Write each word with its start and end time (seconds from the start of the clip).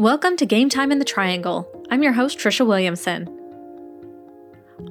Welcome 0.00 0.38
to 0.38 0.46
Game 0.46 0.70
Time 0.70 0.92
in 0.92 0.98
the 0.98 1.04
Triangle. 1.04 1.70
I'm 1.90 2.02
your 2.02 2.14
host, 2.14 2.38
Tricia 2.38 2.66
Williamson. 2.66 3.28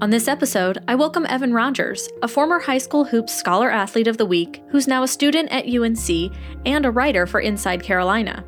On 0.02 0.12
this 0.12 0.28
episode, 0.28 0.78
I 0.88 0.94
welcome 0.94 1.26
Evan 1.28 1.52
Rogers, 1.52 2.08
a 2.22 2.28
former 2.28 2.60
high 2.60 2.78
school 2.78 3.04
hoops 3.04 3.36
scholar 3.36 3.72
athlete 3.72 4.06
of 4.06 4.20
the 4.20 4.26
week 4.28 4.62
who's 4.70 4.88
now 4.88 5.02
a 5.02 5.08
student 5.08 5.52
at 5.52 5.66
UNC 5.66 6.32
and 6.68 6.86
a 6.86 6.92
writer 6.92 7.26
for 7.26 7.40
Inside 7.40 7.82
Carolina. 7.82 8.46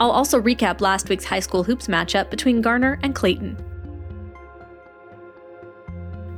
I'll 0.00 0.10
also 0.10 0.40
recap 0.40 0.80
last 0.80 1.10
week's 1.10 1.26
high 1.26 1.40
school 1.40 1.62
hoops 1.62 1.86
matchup 1.86 2.30
between 2.30 2.62
Garner 2.62 2.98
and 3.02 3.14
Clayton. 3.14 3.54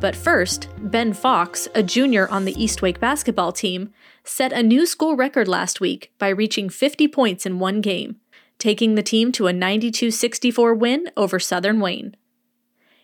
But 0.01 0.17
first, 0.17 0.71
Ben 0.77 1.13
Fox, 1.13 1.69
a 1.73 1.85
junior 1.85 2.29
on 2.31 2.47
the 2.47 2.61
East 2.61 2.83
Wake 2.83 2.99
basketball 2.99 3.53
team, 3.53 3.93
set 4.25 4.53
a 4.53 4.65
new 4.65 4.87
school 4.87 5.15
record 5.15 5.47
last 5.47 5.81
week 5.81 6.13
by 6.19 6.31
reaching 6.31 6.69
50 6.69 7.07
points 7.07 7.47
in 7.47 7.61
one 7.61 7.81
game, 7.81 8.17
taking 8.59 8.95
the 8.95 9.03
team 9.03 9.33
to 9.33 9.47
a 9.47 9.53
92 9.53 10.11
64 10.11 10.75
win 10.75 11.11
over 11.17 11.39
Southern 11.39 11.81
Wayne. 11.81 12.17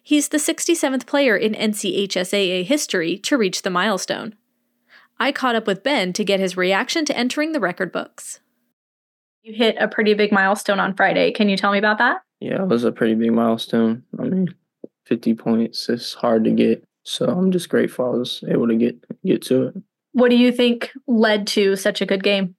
He's 0.03 0.29
the 0.29 0.39
67th 0.39 1.07
player 1.07 1.37
in 1.37 1.55
NCHSAA 1.55 2.65
history 2.65 3.19
to 3.19 3.39
reach 3.39 3.63
the 3.63 3.71
milestone. 3.71 4.35
I 5.21 5.31
caught 5.31 5.55
up 5.55 5.67
with 5.67 5.85
Ben 5.85 6.13
to 6.15 6.25
get 6.25 6.41
his 6.41 6.57
reaction 6.57 7.05
to 7.05 7.17
entering 7.17 7.53
the 7.53 7.61
record 7.61 7.93
books. 7.93 8.41
You 9.43 9.55
hit 9.55 9.77
a 9.79 9.89
pretty 9.89 10.15
big 10.15 10.33
milestone 10.33 10.81
on 10.81 10.95
Friday. 10.95 11.33
Can 11.33 11.49
you 11.49 11.57
tell 11.57 11.73
me 11.73 11.79
about 11.79 11.99
that? 11.99 12.23
Yeah, 12.41 12.63
it 12.63 12.69
was 12.69 12.83
a 12.85 12.93
pretty 12.93 13.15
big 13.15 13.33
milestone. 13.33 14.03
I 14.19 14.23
mean, 14.23 14.55
50 15.07 15.35
points 15.35 15.89
is 15.89 16.15
hard 16.15 16.45
to 16.45 16.51
get. 16.51 16.85
So 17.05 17.27
I'm 17.27 17.51
just 17.51 17.69
grateful 17.69 18.07
I 18.07 18.19
was 18.19 18.45
able 18.49 18.69
to 18.69 18.77
get 18.77 18.97
get 19.25 19.43
to 19.43 19.69
it. 19.69 19.75
What 20.13 20.31
do 20.31 20.37
you 20.37 20.53
think 20.53 20.93
led 21.07 21.47
to 21.49 21.77
such 21.77 22.01
a 22.01 22.07
good 22.07 22.23
game? 22.23 22.55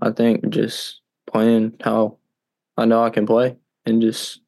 I 0.00 0.10
think 0.10 0.48
just 0.48 1.00
playing 1.26 1.74
how 1.80 2.18
I 2.76 2.84
know 2.84 3.02
I 3.02 3.10
can 3.10 3.26
play 3.26 3.56
and 3.84 4.02
just 4.02 4.40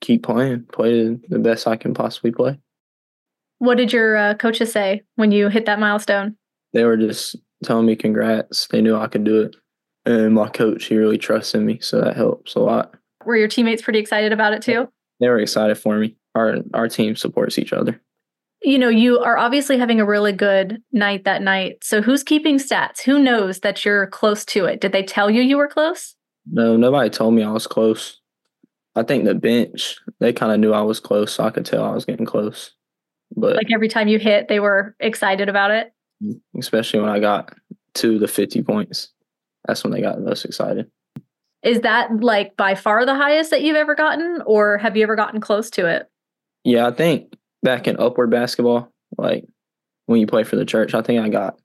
keep 0.00 0.22
playing, 0.22 0.64
play 0.72 1.18
the 1.28 1.38
best 1.38 1.66
I 1.66 1.76
can 1.76 1.94
possibly 1.94 2.30
play. 2.30 2.58
What 3.58 3.76
did 3.76 3.92
your 3.92 4.16
uh, 4.16 4.34
coaches 4.34 4.72
say 4.72 5.02
when 5.16 5.30
you 5.30 5.48
hit 5.48 5.66
that 5.66 5.78
milestone? 5.78 6.36
They 6.72 6.84
were 6.84 6.96
just 6.96 7.36
telling 7.62 7.86
me 7.86 7.94
congrats. 7.94 8.66
They 8.68 8.80
knew 8.80 8.96
I 8.96 9.06
could 9.06 9.24
do 9.24 9.42
it. 9.42 9.56
And 10.04 10.34
my 10.34 10.48
coach, 10.48 10.86
he 10.86 10.96
really 10.96 11.18
trusted 11.18 11.62
me, 11.62 11.78
so 11.80 12.00
that 12.00 12.16
helps 12.16 12.56
a 12.56 12.58
lot. 12.58 12.94
Were 13.24 13.36
your 13.36 13.46
teammates 13.46 13.82
pretty 13.82 14.00
excited 14.00 14.32
about 14.32 14.52
it 14.52 14.62
too? 14.62 14.88
They 15.20 15.28
were 15.28 15.38
excited 15.38 15.78
for 15.78 15.96
me. 15.96 16.16
Our 16.34 16.56
our 16.74 16.88
team 16.88 17.14
supports 17.14 17.56
each 17.56 17.72
other 17.72 18.00
you 18.64 18.78
know, 18.78 18.88
you 18.88 19.18
are 19.18 19.36
obviously 19.36 19.78
having 19.78 20.00
a 20.00 20.06
really 20.06 20.32
good 20.32 20.82
night 20.92 21.24
that 21.24 21.42
night. 21.42 21.82
So 21.82 22.00
who's 22.00 22.22
keeping 22.22 22.58
stats? 22.58 23.00
Who 23.02 23.18
knows 23.18 23.60
that 23.60 23.84
you're 23.84 24.06
close 24.06 24.44
to 24.46 24.66
it? 24.66 24.80
Did 24.80 24.92
they 24.92 25.02
tell 25.02 25.30
you 25.30 25.42
you 25.42 25.56
were 25.56 25.68
close? 25.68 26.14
No, 26.50 26.76
nobody 26.76 27.10
told 27.10 27.34
me 27.34 27.42
I 27.42 27.50
was 27.50 27.66
close. 27.66 28.20
I 28.94 29.02
think 29.02 29.24
the 29.24 29.34
bench, 29.34 29.96
they 30.20 30.32
kind 30.32 30.52
of 30.52 30.60
knew 30.60 30.72
I 30.72 30.82
was 30.82 31.00
close, 31.00 31.32
so 31.32 31.44
I 31.44 31.50
could 31.50 31.64
tell 31.64 31.84
I 31.84 31.94
was 31.94 32.04
getting 32.04 32.26
close. 32.26 32.72
But 33.34 33.56
like 33.56 33.72
every 33.72 33.88
time 33.88 34.08
you 34.08 34.18
hit, 34.18 34.48
they 34.48 34.60
were 34.60 34.94
excited 35.00 35.48
about 35.48 35.70
it. 35.70 35.92
Especially 36.58 37.00
when 37.00 37.08
I 37.08 37.18
got 37.18 37.54
to 37.94 38.18
the 38.18 38.28
50 38.28 38.62
points. 38.62 39.08
That's 39.66 39.82
when 39.82 39.92
they 39.92 40.00
got 40.00 40.16
the 40.16 40.22
most 40.22 40.44
excited. 40.44 40.90
Is 41.62 41.80
that 41.80 42.20
like 42.20 42.56
by 42.56 42.74
far 42.74 43.06
the 43.06 43.14
highest 43.14 43.50
that 43.50 43.62
you've 43.62 43.76
ever 43.76 43.94
gotten, 43.94 44.42
or 44.44 44.78
have 44.78 44.96
you 44.96 45.04
ever 45.04 45.16
gotten 45.16 45.40
close 45.40 45.70
to 45.70 45.86
it? 45.86 46.10
Yeah, 46.64 46.86
I 46.86 46.90
think 46.90 47.34
back 47.62 47.86
in 47.86 47.98
upward 47.98 48.30
basketball, 48.30 48.92
like 49.16 49.44
when 50.06 50.20
you 50.20 50.26
play 50.26 50.42
for 50.44 50.56
the 50.56 50.64
church, 50.64 50.94
I 50.94 51.02
think 51.02 51.20
I 51.20 51.28
got 51.28 51.56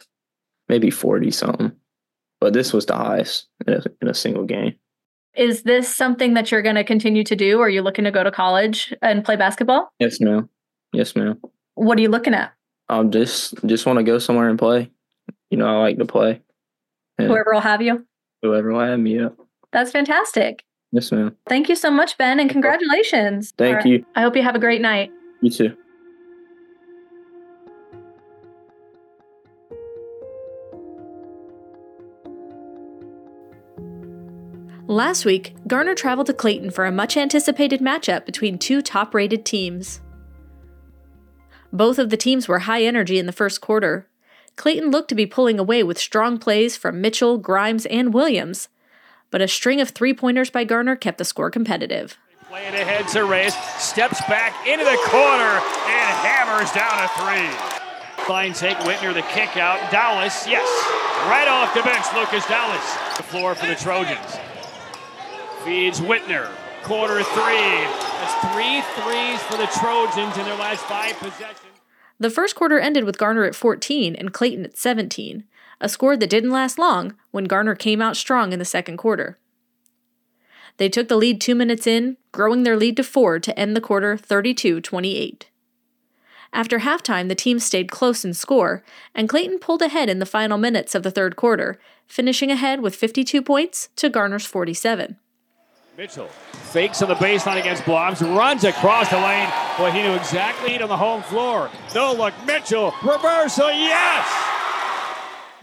maybe 0.69 0.91
40 0.91 1.31
something. 1.31 1.71
But 2.39 2.53
this 2.53 2.73
was 2.73 2.85
the 2.85 2.95
highest 2.95 3.47
in 3.65 3.73
a, 3.73 3.83
in 4.01 4.07
a 4.07 4.13
single 4.13 4.43
game. 4.43 4.75
Is 5.35 5.63
this 5.63 5.93
something 5.93 6.33
that 6.33 6.51
you're 6.51 6.61
going 6.61 6.75
to 6.75 6.83
continue 6.83 7.23
to 7.23 7.35
do? 7.35 7.59
Are 7.59 7.69
you 7.69 7.81
looking 7.81 8.05
to 8.05 8.11
go 8.11 8.23
to 8.23 8.31
college 8.31 8.93
and 9.01 9.23
play 9.23 9.35
basketball? 9.35 9.91
Yes, 9.99 10.19
ma'am. 10.19 10.49
Yes, 10.93 11.15
ma'am. 11.15 11.39
What 11.75 11.97
are 11.97 12.01
you 12.01 12.09
looking 12.09 12.33
at? 12.33 12.53
I 12.89 13.03
just 13.03 13.53
just 13.65 13.85
want 13.85 13.97
to 13.97 14.03
go 14.03 14.17
somewhere 14.17 14.49
and 14.49 14.57
play. 14.57 14.89
You 15.51 15.57
know, 15.57 15.67
I 15.67 15.79
like 15.79 15.97
to 15.97 16.05
play. 16.05 16.41
And 17.17 17.27
whoever 17.27 17.53
will 17.53 17.61
have 17.61 17.81
you. 17.81 18.05
Whoever 18.41 18.71
will 18.71 18.79
have 18.79 18.99
me. 18.99 19.19
Yeah. 19.19 19.29
That's 19.71 19.91
fantastic. 19.91 20.63
Yes, 20.91 21.11
ma'am. 21.11 21.35
Thank 21.47 21.69
you 21.69 21.75
so 21.75 21.91
much, 21.91 22.17
Ben, 22.17 22.39
and 22.39 22.49
congratulations. 22.49 23.53
Thank 23.57 23.85
you. 23.85 24.05
I 24.15 24.21
hope 24.21 24.35
you 24.35 24.43
have 24.43 24.55
a 24.55 24.59
great 24.59 24.81
night. 24.81 25.11
You 25.41 25.51
too. 25.51 25.77
Last 34.87 35.25
week, 35.25 35.53
Garner 35.67 35.95
traveled 35.95 36.27
to 36.27 36.33
Clayton 36.33 36.71
for 36.71 36.85
a 36.85 36.93
much 36.93 37.17
anticipated 37.17 37.81
matchup 37.81 38.25
between 38.25 38.57
two 38.57 38.81
top 38.81 39.13
rated 39.13 39.43
teams. 39.43 39.99
Both 41.73 41.99
of 41.99 42.09
the 42.09 42.15
teams 42.15 42.47
were 42.47 42.59
high 42.59 42.83
energy 42.83 43.19
in 43.19 43.25
the 43.25 43.33
first 43.33 43.59
quarter. 43.59 44.07
Clayton 44.55 44.89
looked 44.89 45.09
to 45.09 45.15
be 45.15 45.25
pulling 45.25 45.59
away 45.59 45.83
with 45.83 45.97
strong 45.97 46.37
plays 46.37 46.77
from 46.77 47.01
Mitchell, 47.01 47.37
Grimes, 47.37 47.85
and 47.87 48.13
Williams, 48.13 48.69
but 49.29 49.41
a 49.41 49.47
string 49.49 49.81
of 49.81 49.89
three 49.89 50.13
pointers 50.13 50.49
by 50.49 50.63
Garner 50.63 50.95
kept 50.95 51.17
the 51.17 51.25
score 51.25 51.51
competitive. 51.51 52.17
Playing 52.47 52.73
ahead 52.73 53.09
to 53.09 53.25
Reyes, 53.25 53.55
steps 53.77 54.21
back 54.21 54.65
into 54.65 54.85
the 54.85 54.97
corner 55.07 55.59
and 55.59 56.15
hammers 56.23 56.71
down 56.71 57.03
a 57.03 57.09
three. 57.19 58.23
Fine 58.23 58.53
take 58.53 58.77
Whitner 58.77 59.13
the 59.13 59.21
kick 59.23 59.57
out. 59.57 59.91
Dallas, 59.91 60.47
yes, 60.47 60.65
right 61.27 61.49
off 61.49 61.73
the 61.73 61.83
bench. 61.83 62.05
Lucas 62.15 62.47
Dallas, 62.47 63.17
the 63.17 63.23
floor 63.23 63.53
for 63.53 63.67
the 63.67 63.75
Trojans. 63.75 64.37
Feeds 65.67 65.99
Whitner. 65.99 66.49
Quarter 66.83 67.23
three. 67.23 67.57
That's 67.57 68.53
three 68.53 68.79
threes 68.95 69.43
for 69.43 69.57
the 69.57 69.67
Trojans 69.77 70.37
in 70.37 70.45
their 70.45 70.55
last 70.55 70.81
five 70.85 71.17
possessions. 71.17 71.59
The 72.17 72.29
first 72.29 72.55
quarter 72.55 72.79
ended 72.79 73.03
with 73.03 73.17
Garner 73.17 73.43
at 73.43 73.53
14 73.53 74.15
and 74.15 74.33
Clayton 74.33 74.63
at 74.63 74.77
17, 74.77 75.43
a 75.81 75.89
score 75.89 76.15
that 76.15 76.29
didn't 76.29 76.51
last 76.51 76.79
long 76.79 77.17
when 77.31 77.43
Garner 77.43 77.75
came 77.75 78.01
out 78.01 78.15
strong 78.15 78.53
in 78.53 78.59
the 78.59 78.63
second 78.63 78.95
quarter. 78.95 79.37
They 80.77 80.87
took 80.87 81.09
the 81.09 81.17
lead 81.17 81.41
two 81.41 81.53
minutes 81.53 81.85
in, 81.85 82.15
growing 82.31 82.63
their 82.63 82.77
lead 82.77 82.95
to 82.95 83.03
four 83.03 83.37
to 83.37 83.59
end 83.59 83.75
the 83.75 83.81
quarter 83.81 84.15
32 84.15 84.79
28. 84.79 85.49
After 86.53 86.79
halftime, 86.79 87.27
the 87.27 87.35
team 87.35 87.59
stayed 87.59 87.91
close 87.91 88.23
in 88.23 88.33
score, 88.33 88.85
and 89.13 89.27
Clayton 89.27 89.59
pulled 89.59 89.81
ahead 89.81 90.07
in 90.07 90.19
the 90.19 90.25
final 90.25 90.57
minutes 90.57 90.95
of 90.95 91.03
the 91.03 91.11
third 91.11 91.35
quarter, 91.35 91.77
finishing 92.07 92.51
ahead 92.51 92.79
with 92.79 92.95
52 92.95 93.41
points 93.41 93.89
to 93.97 94.07
Garner's 94.07 94.45
47. 94.45 95.17
Mitchell 95.97 96.27
fakes 96.27 97.01
on 97.01 97.09
the 97.09 97.15
baseline 97.15 97.59
against 97.59 97.81
Bloms, 97.81 98.21
runs 98.21 98.63
across 98.63 99.09
the 99.09 99.17
lane. 99.17 99.49
Boy, 99.79 99.89
he 99.89 100.03
knew 100.03 100.13
exactly 100.13 100.79
on 100.79 100.89
the 100.89 100.95
home 100.95 101.23
floor. 101.23 101.71
No 101.95 102.13
look, 102.13 102.35
Mitchell, 102.45 102.93
reversal, 103.01 103.71
yes! 103.71 104.27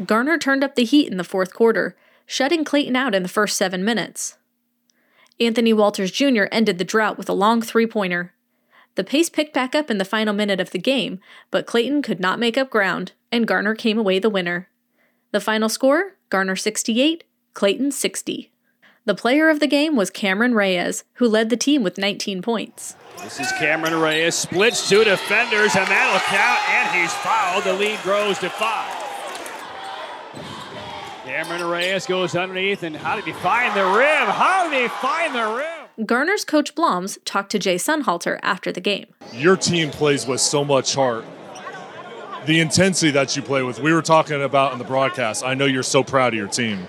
Garner 0.05 0.37
turned 0.37 0.65
up 0.65 0.75
the 0.75 0.83
heat 0.83 1.09
in 1.09 1.19
the 1.19 1.25
fourth 1.25 1.55
quarter, 1.55 1.95
shutting 2.27 2.65
Clayton 2.65 2.97
out 2.97 3.15
in 3.15 3.23
the 3.23 3.29
first 3.29 3.57
seven 3.57 3.85
minutes. 3.85 4.37
Anthony 5.39 5.73
Walters 5.73 6.11
Jr. 6.11 6.47
ended 6.51 6.79
the 6.79 6.85
drought 6.85 7.17
with 7.17 7.29
a 7.29 7.33
long 7.33 7.63
three 7.63 7.87
pointer. 7.87 8.35
The 8.97 9.05
pace 9.05 9.29
picked 9.29 9.55
back 9.55 9.77
up 9.77 9.89
in 9.89 9.99
the 9.99 10.05
final 10.05 10.35
minute 10.35 10.59
of 10.61 10.71
the 10.71 10.79
game, 10.81 11.21
but 11.53 11.67
Clayton 11.67 12.03
could 12.03 12.19
not 12.19 12.41
make 12.41 12.59
up 12.59 12.71
ground, 12.71 13.13
and 13.31 13.47
Garner 13.47 13.77
came 13.77 13.99
away 13.99 14.19
the 14.19 14.31
winner. 14.31 14.69
The 15.31 15.41
final 15.41 15.69
score 15.69 16.17
Garner 16.29 16.57
68, 16.57 17.23
Clayton 17.53 17.93
60. 17.93 18.51
The 19.07 19.15
player 19.15 19.51
of 19.51 19.61
the 19.61 19.67
game 19.67 19.97
was 19.97 20.09
Cameron 20.09 20.55
Reyes, 20.55 21.05
who 21.15 21.29
led 21.29 21.51
the 21.51 21.59
team 21.59 21.83
with 21.83 21.99
19 21.99 22.41
points. 22.41 22.97
This 23.19 23.39
is 23.39 23.53
Cameron 23.53 24.01
Reyes, 24.01 24.35
splits 24.35 24.89
two 24.89 25.05
defenders, 25.05 25.77
and 25.77 25.87
that'll 25.87 26.21
count, 26.21 26.71
and 26.71 27.03
he's 27.03 27.13
fouled. 27.13 27.65
The 27.65 27.75
lead 27.75 28.01
grows 28.03 28.39
to 28.39 28.49
five. 28.49 28.91
Cameron 31.27 31.65
Reyes 31.65 32.07
goes 32.07 32.35
underneath, 32.35 32.83
and 32.83 32.97
how 32.97 33.17
did 33.17 33.27
he 33.27 33.33
find 33.33 33.77
the 33.77 33.85
rim? 33.85 34.27
How 34.27 34.71
did 34.71 34.81
he 34.81 34.89
find 34.89 35.35
the 35.35 35.55
rim? 35.55 36.07
Garner's 36.07 36.45
coach 36.47 36.75
Bloms 36.75 37.19
talked 37.27 37.53
to 37.53 37.59
Jay 37.59 37.77
Sunhalter 37.77 38.39
after 38.43 38.73
the 38.73 38.81
game. 38.81 39.07
Your 39.35 39.59
team 39.59 39.91
plays 39.91 40.27
with 40.27 40.41
so 40.41 40.65
much 40.65 40.95
heart. 40.95 41.27
The 42.47 42.59
intensity 42.59 43.11
that 43.13 43.37
you 43.37 43.43
play 43.43 43.63
with, 43.63 43.81
we 43.81 43.93
were 43.93 44.03
talking 44.03 44.43
about 44.43 44.73
in 44.73 44.79
the 44.79 44.85
broadcast. 44.85 45.45
I 45.45 45.53
know 45.53 45.67
you're 45.67 45.83
so 45.83 46.03
proud 46.03 46.33
of 46.33 46.39
your 46.39 46.49
team. 46.49 46.89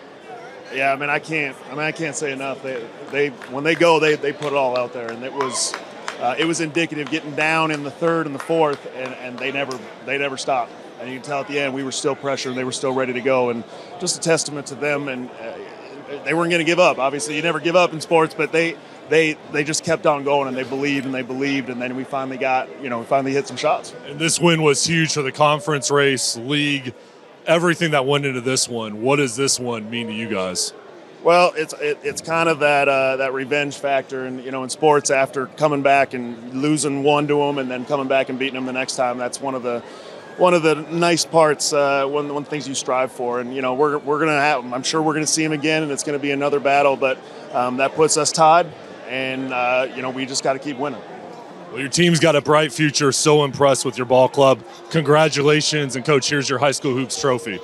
Yeah, 0.73 0.91
I 0.91 0.95
mean, 0.95 1.09
I 1.09 1.19
can't. 1.19 1.55
I 1.67 1.71
mean, 1.71 1.79
I 1.79 1.91
can't 1.91 2.15
say 2.15 2.31
enough. 2.31 2.61
They, 2.63 2.85
they 3.11 3.29
when 3.51 3.63
they 3.63 3.75
go, 3.75 3.99
they, 3.99 4.15
they 4.15 4.33
put 4.33 4.47
it 4.47 4.53
all 4.53 4.77
out 4.77 4.93
there, 4.93 5.11
and 5.11 5.23
it 5.23 5.31
was, 5.31 5.73
uh, 6.19 6.35
it 6.37 6.45
was 6.45 6.59
indicative. 6.59 7.09
Getting 7.09 7.35
down 7.35 7.71
in 7.71 7.83
the 7.83 7.91
third 7.91 8.25
and 8.25 8.35
the 8.35 8.39
fourth, 8.39 8.85
and, 8.95 9.13
and 9.15 9.39
they 9.39 9.51
never, 9.51 9.79
they 10.05 10.17
never 10.17 10.37
stopped. 10.37 10.71
And 10.99 11.09
you 11.09 11.17
can 11.17 11.25
tell 11.25 11.41
at 11.41 11.47
the 11.47 11.59
end, 11.59 11.73
we 11.73 11.83
were 11.83 11.91
still 11.91 12.15
pressured. 12.15 12.51
And 12.51 12.57
they 12.57 12.63
were 12.63 12.71
still 12.71 12.93
ready 12.93 13.13
to 13.13 13.21
go, 13.21 13.49
and 13.51 13.63
just 13.99 14.17
a 14.17 14.19
testament 14.19 14.67
to 14.67 14.75
them. 14.75 15.07
And 15.07 15.29
uh, 15.29 15.57
they 16.23 16.33
weren't 16.33 16.51
going 16.51 16.59
to 16.59 16.69
give 16.69 16.79
up. 16.79 16.97
Obviously, 16.97 17.35
you 17.35 17.41
never 17.41 17.59
give 17.59 17.75
up 17.75 17.93
in 17.93 18.01
sports, 18.01 18.33
but 18.33 18.51
they, 18.51 18.75
they, 19.09 19.37
they 19.51 19.63
just 19.63 19.83
kept 19.83 20.05
on 20.05 20.23
going, 20.23 20.47
and 20.47 20.57
they 20.57 20.63
believed, 20.63 21.05
and 21.05 21.13
they 21.13 21.21
believed, 21.21 21.69
and 21.69 21.81
then 21.81 21.95
we 21.95 22.03
finally 22.03 22.37
got, 22.37 22.69
you 22.81 22.89
know, 22.89 22.99
we 22.99 23.05
finally 23.05 23.33
hit 23.33 23.47
some 23.47 23.57
shots. 23.57 23.93
And 24.07 24.19
this 24.19 24.39
win 24.39 24.61
was 24.61 24.85
huge 24.85 25.13
for 25.13 25.21
the 25.21 25.31
conference 25.31 25.91
race, 25.91 26.37
league 26.37 26.93
everything 27.47 27.91
that 27.91 28.05
went 28.05 28.25
into 28.25 28.41
this 28.41 28.67
one. 28.67 29.01
What 29.01 29.17
does 29.17 29.35
this 29.35 29.59
one 29.59 29.89
mean 29.89 30.07
to 30.07 30.13
you 30.13 30.29
guys? 30.29 30.73
Well, 31.23 31.53
it's 31.55 31.73
it, 31.73 31.99
it's 32.03 32.21
kind 32.21 32.47
of 32.47 32.59
that 32.59 32.87
uh, 32.87 33.17
that 33.17 33.33
revenge 33.33 33.77
factor, 33.77 34.25
and 34.25 34.43
you 34.43 34.51
know, 34.51 34.63
in 34.63 34.69
sports, 34.69 35.09
after 35.09 35.47
coming 35.47 35.81
back 35.81 36.13
and 36.13 36.61
losing 36.61 37.01
one 37.01 37.27
to 37.27 37.37
them, 37.37 37.57
and 37.57 37.69
then 37.69 37.85
coming 37.85 38.07
back 38.07 38.29
and 38.29 38.37
beating 38.37 38.53
them 38.53 38.67
the 38.67 38.73
next 38.73 38.95
time, 38.95 39.17
that's 39.17 39.41
one 39.41 39.55
of 39.55 39.63
the 39.63 39.79
one 40.37 40.53
of 40.53 40.61
the 40.61 40.75
nice 40.75 41.25
parts, 41.25 41.73
uh, 41.73 42.05
one 42.05 42.27
one 42.27 42.43
of 42.43 42.43
the 42.43 42.49
things 42.51 42.67
you 42.67 42.75
strive 42.75 43.11
for. 43.11 43.39
And 43.39 43.55
you 43.55 43.63
know, 43.63 43.73
we're 43.73 43.97
we're 43.97 44.19
gonna 44.19 44.39
have, 44.39 44.71
I'm 44.71 44.83
sure 44.83 45.01
we're 45.01 45.15
gonna 45.15 45.25
see 45.25 45.43
him 45.43 45.51
again, 45.51 45.81
and 45.81 45.91
it's 45.91 46.03
gonna 46.03 46.19
be 46.19 46.29
another 46.29 46.59
battle, 46.59 46.95
but 46.95 47.17
um, 47.53 47.77
that 47.77 47.95
puts 47.95 48.17
us 48.17 48.31
tied, 48.31 48.71
and 49.07 49.51
uh, 49.51 49.87
you 49.95 50.03
know, 50.03 50.11
we 50.11 50.27
just 50.27 50.43
got 50.43 50.53
to 50.53 50.59
keep 50.59 50.77
winning. 50.77 51.01
Well, 51.75 51.81
your 51.81 51.91
team's 51.91 52.21
got 52.21 52.37
a 52.37 52.41
bright 52.41 52.71
future. 52.71 53.11
So 53.11 53.43
impressed 53.43 53.83
with 53.83 53.97
your 53.97 54.05
ball 54.05 54.29
club. 54.29 54.63
Congratulations, 54.91 55.97
and 55.97 56.05
coach, 56.05 56.29
here's 56.29 56.49
your 56.49 56.57
high 56.57 56.71
school 56.71 56.93
hoops 56.93 57.19
trophy. 57.19 57.59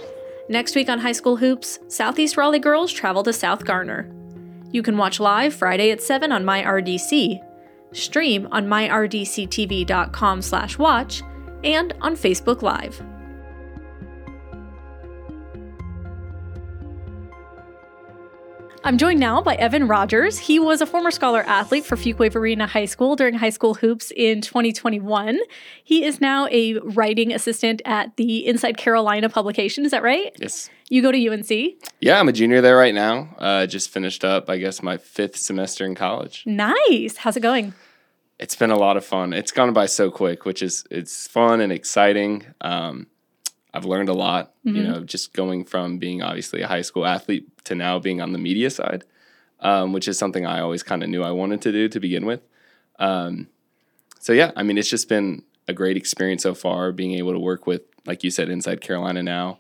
Next 0.50 0.76
week 0.76 0.90
on 0.90 1.00
High 1.00 1.14
School 1.14 1.38
Hoops, 1.38 1.80
Southeast 1.88 2.36
Raleigh 2.36 2.60
girls 2.60 2.92
travel 2.92 3.24
to 3.24 3.32
South 3.32 3.64
Garner. 3.64 4.14
You 4.70 4.84
can 4.84 4.98
watch 4.98 5.22
live 5.22 5.54
Friday 5.54 5.92
at 5.92 6.02
7 6.02 6.30
on 6.30 6.44
MyRDC, 6.44 7.40
stream 7.94 8.50
on 8.52 8.68
myrdctv.com 8.68 10.42
slash 10.42 10.78
watch, 10.78 11.24
and 11.64 11.94
on 12.02 12.18
Facebook 12.18 12.62
Live. 12.62 13.02
I'm 18.84 18.98
joined 18.98 19.20
now 19.20 19.44
by 19.44 19.54
Evan 19.56 19.88
Rogers. 19.88 20.40
He 20.40 20.58
was 20.58 20.82
a 20.82 20.88
former 20.88 21.12
scholar 21.12 21.44
athlete 21.44 21.86
for 21.86 21.96
Fuquay-Varina 21.96 22.66
High 22.66 22.86
School 22.86 23.16
during 23.16 23.36
high 23.36 23.52
school 23.52 23.76
hoops 23.76 24.12
in 24.16 24.42
2021. 24.42 25.40
He 25.84 26.04
is 26.04 26.20
now 26.20 26.48
a 26.48 26.80
writing 26.80 27.32
assistant 27.32 27.84
at 27.86 28.18
the 28.18 28.48
Inside 28.48 28.78
Carolina 28.78 29.30
publication. 29.30 29.86
Is 29.86 29.92
that 29.92 30.02
right? 30.02 30.36
Yes. 30.40 30.68
You 30.90 31.04
go 31.04 31.12
to 31.12 31.28
UNC? 31.30 31.52
Yeah, 32.00 32.20
I'm 32.20 32.28
a 32.28 32.32
junior 32.34 32.60
there 32.60 32.76
right 32.76 32.94
now. 32.96 33.30
Uh, 33.38 33.68
just 33.68 33.92
finished 33.92 34.26
up, 34.26 34.50
I 34.50 34.58
guess, 34.58 34.82
my 34.82 34.98
fifth 34.98 35.38
semester 35.38 35.86
in 35.86 35.94
college. 35.94 36.44
Nice. 36.48 37.18
How's 37.18 37.38
it 37.38 37.42
going? 37.42 37.76
It's 38.40 38.56
been 38.56 38.72
a 38.72 38.78
lot 38.78 38.98
of 38.98 39.06
fun. 39.06 39.32
It's 39.32 39.52
gone 39.52 39.74
by 39.74 39.86
so 39.86 40.10
quick, 40.10 40.44
which 40.46 40.64
is 40.64 40.84
it's 40.90 41.28
fun 41.28 41.62
and 41.62 41.72
exciting. 41.72 42.48
Um, 42.62 43.06
I've 43.74 43.86
learned 43.86 44.10
a 44.10 44.14
lot, 44.14 44.54
mm-hmm. 44.66 44.76
you 44.76 44.84
know, 44.84 45.04
just 45.04 45.34
going 45.34 45.66
from 45.66 45.98
being 45.98 46.22
obviously 46.22 46.62
a 46.62 46.68
high 46.68 46.82
school 46.82 47.06
athlete 47.06 47.48
to 47.66 47.76
now 47.76 48.00
being 48.00 48.22
on 48.22 48.34
the 48.34 48.40
media 48.40 48.70
side, 48.70 49.04
um, 49.60 49.94
which 49.94 50.08
is 50.08 50.18
something 50.18 50.46
I 50.46 50.60
always 50.60 50.84
kind 50.84 51.04
of 51.04 51.10
knew 51.10 51.24
I 51.24 51.32
wanted 51.32 51.62
to 51.62 51.72
do 51.72 51.88
to 51.88 52.00
begin 52.00 52.26
with. 52.26 52.42
Um, 53.00 53.48
so 54.20 54.34
yeah, 54.34 54.52
I 54.56 54.64
mean, 54.64 54.78
it's 54.78 54.90
just 54.90 55.10
been 55.10 55.44
a 55.68 55.74
great 55.74 55.98
experience 55.98 56.44
so 56.44 56.54
far. 56.54 56.92
Being 56.92 57.14
able 57.14 57.32
to 57.32 57.40
work 57.40 57.66
with, 57.66 57.84
like 58.06 58.24
you 58.24 58.32
said, 58.32 58.50
inside 58.50 58.82
Carolina 58.82 59.24
now. 59.24 59.60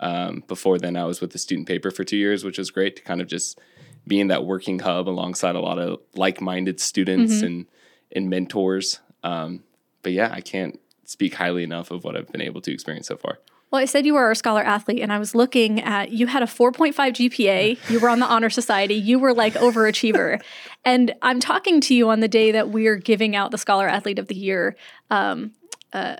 Um, 0.00 0.42
before 0.48 0.78
then, 0.78 0.96
I 0.96 1.04
was 1.04 1.20
with 1.20 1.30
the 1.30 1.38
student 1.38 1.68
paper 1.68 1.92
for 1.92 2.02
two 2.02 2.16
years, 2.16 2.44
which 2.44 2.58
was 2.58 2.72
great 2.72 2.96
to 2.96 3.02
kind 3.02 3.20
of 3.20 3.28
just 3.28 3.60
be 4.06 4.18
in 4.18 4.26
that 4.26 4.44
working 4.44 4.80
hub 4.80 5.08
alongside 5.08 5.54
a 5.54 5.60
lot 5.60 5.78
of 5.78 6.00
like-minded 6.14 6.80
students 6.80 7.34
mm-hmm. 7.34 7.46
and 7.46 7.66
and 8.14 8.28
mentors. 8.28 8.98
Um, 9.22 9.62
but 10.02 10.12
yeah, 10.12 10.30
I 10.32 10.40
can't 10.40 10.80
speak 11.04 11.34
highly 11.34 11.62
enough 11.62 11.90
of 11.90 12.04
what 12.04 12.16
I've 12.16 12.30
been 12.30 12.40
able 12.40 12.60
to 12.62 12.72
experience 12.72 13.06
so 13.06 13.16
far. 13.16 13.38
Well, 13.72 13.80
I 13.80 13.86
said 13.86 14.04
you 14.04 14.12
were 14.12 14.30
a 14.30 14.36
scholar 14.36 14.62
athlete, 14.62 15.00
and 15.00 15.10
I 15.10 15.18
was 15.18 15.34
looking 15.34 15.80
at 15.80 16.12
you 16.12 16.26
had 16.26 16.42
a 16.42 16.46
4.5 16.46 16.92
GPA. 16.94 17.90
You 17.90 18.00
were 18.00 18.10
on 18.10 18.18
the 18.18 18.26
Honor 18.26 18.50
Society. 18.50 18.94
You 18.94 19.18
were 19.18 19.32
like 19.32 19.54
overachiever. 19.54 20.42
and 20.84 21.14
I'm 21.22 21.40
talking 21.40 21.80
to 21.80 21.94
you 21.94 22.10
on 22.10 22.20
the 22.20 22.28
day 22.28 22.52
that 22.52 22.68
we're 22.68 22.96
giving 22.96 23.34
out 23.34 23.50
the 23.50 23.56
Scholar 23.56 23.88
Athlete 23.88 24.18
of 24.18 24.28
the 24.28 24.34
Year 24.34 24.76
um, 25.10 25.52
uh, 25.94 26.16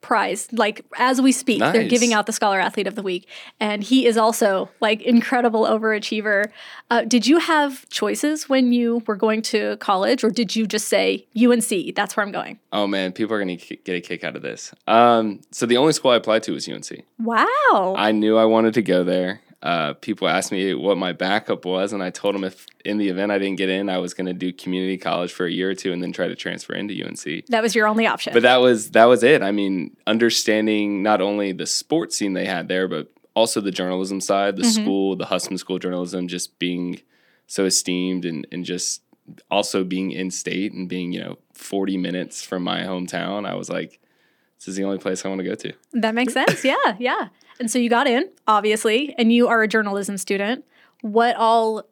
prize 0.00 0.48
like 0.52 0.84
as 0.96 1.20
we 1.20 1.32
speak 1.32 1.60
nice. 1.60 1.72
they're 1.72 1.88
giving 1.88 2.12
out 2.12 2.26
the 2.26 2.32
scholar 2.32 2.60
athlete 2.60 2.86
of 2.86 2.94
the 2.94 3.02
week. 3.02 3.28
And 3.60 3.82
he 3.82 4.06
is 4.06 4.16
also 4.16 4.70
like 4.80 5.02
incredible 5.02 5.64
overachiever. 5.64 6.50
Uh, 6.90 7.02
did 7.02 7.26
you 7.26 7.38
have 7.38 7.88
choices 7.88 8.48
when 8.48 8.72
you 8.72 9.02
were 9.06 9.16
going 9.16 9.42
to 9.42 9.76
college 9.78 10.24
or 10.24 10.30
did 10.30 10.54
you 10.54 10.66
just 10.66 10.88
say 10.88 11.26
unc 11.36 11.94
that's 11.94 12.16
where 12.16 12.24
i'm 12.24 12.32
going? 12.32 12.58
Oh 12.72 12.86
man 12.86 13.12
people 13.12 13.34
are 13.34 13.44
going 13.44 13.58
to 13.58 13.76
get 13.76 13.96
a 13.96 14.00
kick 14.00 14.24
out 14.24 14.36
of 14.36 14.42
this. 14.42 14.72
Um, 14.86 15.40
so 15.50 15.66
the 15.66 15.76
only 15.76 15.92
school 15.92 16.12
i 16.12 16.16
applied 16.16 16.42
to 16.44 16.52
was 16.52 16.68
unc 16.68 17.04
wow. 17.18 17.94
I 17.96 18.12
knew 18.12 18.36
i 18.36 18.44
wanted 18.44 18.74
to 18.74 18.82
go 18.82 19.04
there 19.04 19.40
uh, 19.62 19.94
people 19.94 20.28
asked 20.28 20.52
me 20.52 20.72
what 20.74 20.96
my 20.96 21.12
backup 21.12 21.64
was, 21.64 21.92
and 21.92 22.02
I 22.02 22.10
told 22.10 22.34
them 22.34 22.44
if 22.44 22.66
in 22.84 22.98
the 22.98 23.08
event 23.08 23.32
I 23.32 23.38
didn't 23.38 23.58
get 23.58 23.68
in, 23.68 23.88
I 23.88 23.98
was 23.98 24.14
going 24.14 24.26
to 24.26 24.32
do 24.32 24.52
community 24.52 24.96
college 24.96 25.32
for 25.32 25.46
a 25.46 25.50
year 25.50 25.70
or 25.70 25.74
two 25.74 25.92
and 25.92 26.00
then 26.02 26.12
try 26.12 26.28
to 26.28 26.36
transfer 26.36 26.74
into 26.74 26.94
UNC. 26.94 27.46
That 27.48 27.62
was 27.62 27.74
your 27.74 27.88
only 27.88 28.06
option. 28.06 28.32
But 28.32 28.42
that 28.42 28.58
was 28.58 28.92
that 28.92 29.06
was 29.06 29.24
it. 29.24 29.42
I 29.42 29.50
mean, 29.50 29.96
understanding 30.06 31.02
not 31.02 31.20
only 31.20 31.52
the 31.52 31.66
sports 31.66 32.16
scene 32.16 32.34
they 32.34 32.46
had 32.46 32.68
there, 32.68 32.86
but 32.86 33.10
also 33.34 33.60
the 33.60 33.72
journalism 33.72 34.20
side, 34.20 34.56
the 34.56 34.62
mm-hmm. 34.62 34.82
school, 34.82 35.16
the 35.16 35.26
Hussman 35.26 35.58
School 35.58 35.76
of 35.76 35.82
Journalism, 35.82 36.28
just 36.28 36.58
being 36.58 37.00
so 37.48 37.64
esteemed 37.64 38.24
and 38.24 38.46
and 38.52 38.64
just 38.64 39.02
also 39.50 39.82
being 39.82 40.12
in 40.12 40.30
state 40.30 40.72
and 40.72 40.88
being 40.88 41.12
you 41.12 41.20
know 41.20 41.38
40 41.54 41.96
minutes 41.96 42.44
from 42.44 42.62
my 42.62 42.82
hometown. 42.82 43.44
I 43.44 43.56
was 43.56 43.68
like, 43.68 44.00
this 44.58 44.68
is 44.68 44.76
the 44.76 44.84
only 44.84 44.98
place 44.98 45.24
I 45.24 45.28
want 45.28 45.40
to 45.40 45.44
go 45.44 45.54
to. 45.54 45.72
That 45.92 46.14
makes 46.14 46.32
sense. 46.32 46.64
Yeah, 46.64 46.96
yeah. 46.98 47.28
And 47.60 47.70
so 47.70 47.78
you 47.78 47.88
got 47.88 48.06
in, 48.06 48.28
obviously, 48.46 49.14
and 49.18 49.32
you 49.32 49.48
are 49.48 49.62
a 49.62 49.68
journalism 49.68 50.18
student. 50.18 50.64
What 51.00 51.36
all 51.36 51.84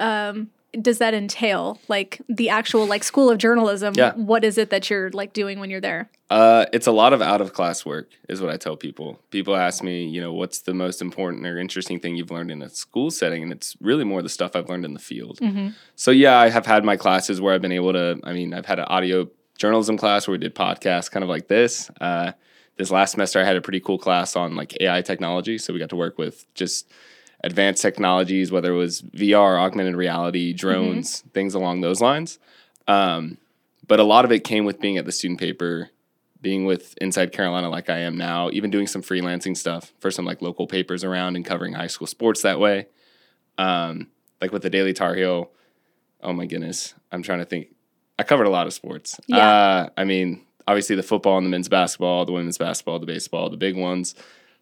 um, 0.00 0.50
does 0.80 0.98
that 0.98 1.14
entail? 1.14 1.80
Like 1.88 2.20
the 2.28 2.50
actual 2.50 2.86
like 2.86 3.04
school 3.04 3.30
of 3.30 3.38
journalism. 3.38 3.94
Yeah. 3.96 4.12
What 4.14 4.44
is 4.44 4.58
it 4.58 4.70
that 4.70 4.90
you're 4.90 5.10
like 5.10 5.32
doing 5.32 5.60
when 5.60 5.70
you're 5.70 5.80
there? 5.80 6.10
Uh, 6.30 6.66
it's 6.74 6.86
a 6.86 6.92
lot 6.92 7.12
of 7.14 7.22
out 7.22 7.40
of 7.40 7.54
class 7.54 7.86
work, 7.86 8.10
is 8.28 8.40
what 8.42 8.50
I 8.50 8.58
tell 8.58 8.76
people. 8.76 9.18
People 9.30 9.56
ask 9.56 9.82
me, 9.82 10.06
you 10.06 10.20
know, 10.20 10.32
what's 10.32 10.60
the 10.60 10.74
most 10.74 11.00
important 11.00 11.46
or 11.46 11.58
interesting 11.58 11.98
thing 11.98 12.16
you've 12.16 12.30
learned 12.30 12.50
in 12.50 12.60
a 12.60 12.68
school 12.68 13.10
setting, 13.10 13.42
and 13.42 13.50
it's 13.50 13.76
really 13.80 14.04
more 14.04 14.20
the 14.20 14.28
stuff 14.28 14.54
I've 14.54 14.68
learned 14.68 14.84
in 14.84 14.92
the 14.92 15.00
field. 15.00 15.38
Mm-hmm. 15.40 15.68
So 15.96 16.10
yeah, 16.10 16.38
I 16.38 16.50
have 16.50 16.66
had 16.66 16.84
my 16.84 16.96
classes 16.96 17.40
where 17.40 17.54
I've 17.54 17.62
been 17.62 17.72
able 17.72 17.94
to. 17.94 18.20
I 18.24 18.32
mean, 18.34 18.52
I've 18.52 18.66
had 18.66 18.78
an 18.78 18.84
audio 18.86 19.30
journalism 19.58 19.98
class 19.98 20.26
where 20.26 20.32
we 20.32 20.38
did 20.38 20.54
podcasts, 20.54 21.10
kind 21.10 21.22
of 21.22 21.28
like 21.28 21.48
this. 21.48 21.90
Uh, 22.00 22.32
this 22.76 22.90
last 22.90 23.10
semester 23.10 23.40
I 23.40 23.44
had 23.44 23.56
a 23.56 23.60
pretty 23.60 23.80
cool 23.80 23.98
class 23.98 24.36
on 24.36 24.56
like 24.56 24.80
AI 24.80 25.02
technology. 25.02 25.58
So 25.58 25.72
we 25.72 25.78
got 25.78 25.90
to 25.90 25.96
work 25.96 26.16
with 26.16 26.46
just 26.54 26.90
advanced 27.44 27.82
technologies, 27.82 28.50
whether 28.50 28.72
it 28.72 28.76
was 28.76 29.02
VR, 29.02 29.60
augmented 29.60 29.96
reality, 29.96 30.52
drones, 30.52 31.18
mm-hmm. 31.18 31.28
things 31.30 31.54
along 31.54 31.80
those 31.80 32.00
lines. 32.00 32.38
Um, 32.86 33.36
but 33.86 34.00
a 34.00 34.04
lot 34.04 34.24
of 34.24 34.32
it 34.32 34.44
came 34.44 34.64
with 34.64 34.80
being 34.80 34.96
at 34.96 35.04
the 35.04 35.12
student 35.12 35.40
paper, 35.40 35.90
being 36.40 36.64
with 36.64 36.96
Inside 37.00 37.32
Carolina 37.32 37.68
like 37.68 37.90
I 37.90 37.98
am 37.98 38.16
now, 38.16 38.50
even 38.50 38.70
doing 38.70 38.86
some 38.86 39.02
freelancing 39.02 39.56
stuff 39.56 39.92
for 39.98 40.10
some 40.10 40.24
like 40.24 40.40
local 40.40 40.66
papers 40.66 41.02
around 41.04 41.36
and 41.36 41.44
covering 41.44 41.72
high 41.72 41.86
school 41.88 42.06
sports 42.06 42.42
that 42.42 42.60
way. 42.60 42.86
Um, 43.56 44.08
like 44.40 44.52
with 44.52 44.62
the 44.62 44.70
Daily 44.70 44.92
Tar 44.92 45.14
Heel. 45.14 45.50
Oh 46.22 46.32
my 46.32 46.46
goodness, 46.46 46.94
I'm 47.10 47.22
trying 47.22 47.40
to 47.40 47.44
think. 47.44 47.68
I 48.18 48.24
covered 48.24 48.46
a 48.46 48.50
lot 48.50 48.66
of 48.66 48.72
sports. 48.72 49.18
Yeah. 49.26 49.36
Uh, 49.38 49.88
I 49.96 50.04
mean, 50.04 50.44
obviously 50.66 50.96
the 50.96 51.02
football 51.02 51.38
and 51.38 51.46
the 51.46 51.50
men's 51.50 51.68
basketball, 51.68 52.24
the 52.24 52.32
women's 52.32 52.58
basketball, 52.58 52.98
the 52.98 53.06
baseball, 53.06 53.48
the 53.48 53.56
big 53.56 53.76
ones, 53.76 54.14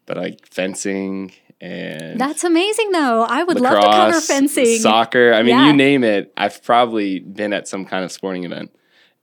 but 0.05 0.17
like 0.17 0.45
fencing 0.47 1.33
and 1.59 2.19
That's 2.19 2.43
amazing 2.43 2.91
though. 2.91 3.23
I 3.23 3.43
would 3.43 3.59
lacrosse, 3.59 3.83
love 3.83 3.93
to 3.93 4.11
cover 4.13 4.21
fencing. 4.21 4.79
Soccer. 4.79 5.33
I 5.33 5.39
mean, 5.39 5.57
yeah. 5.57 5.67
you 5.67 5.73
name 5.73 6.03
it. 6.03 6.31
I've 6.37 6.63
probably 6.63 7.19
been 7.19 7.51
at 7.53 7.67
some 7.67 7.85
kind 7.85 8.05
of 8.05 8.11
sporting 8.11 8.43
event. 8.43 8.71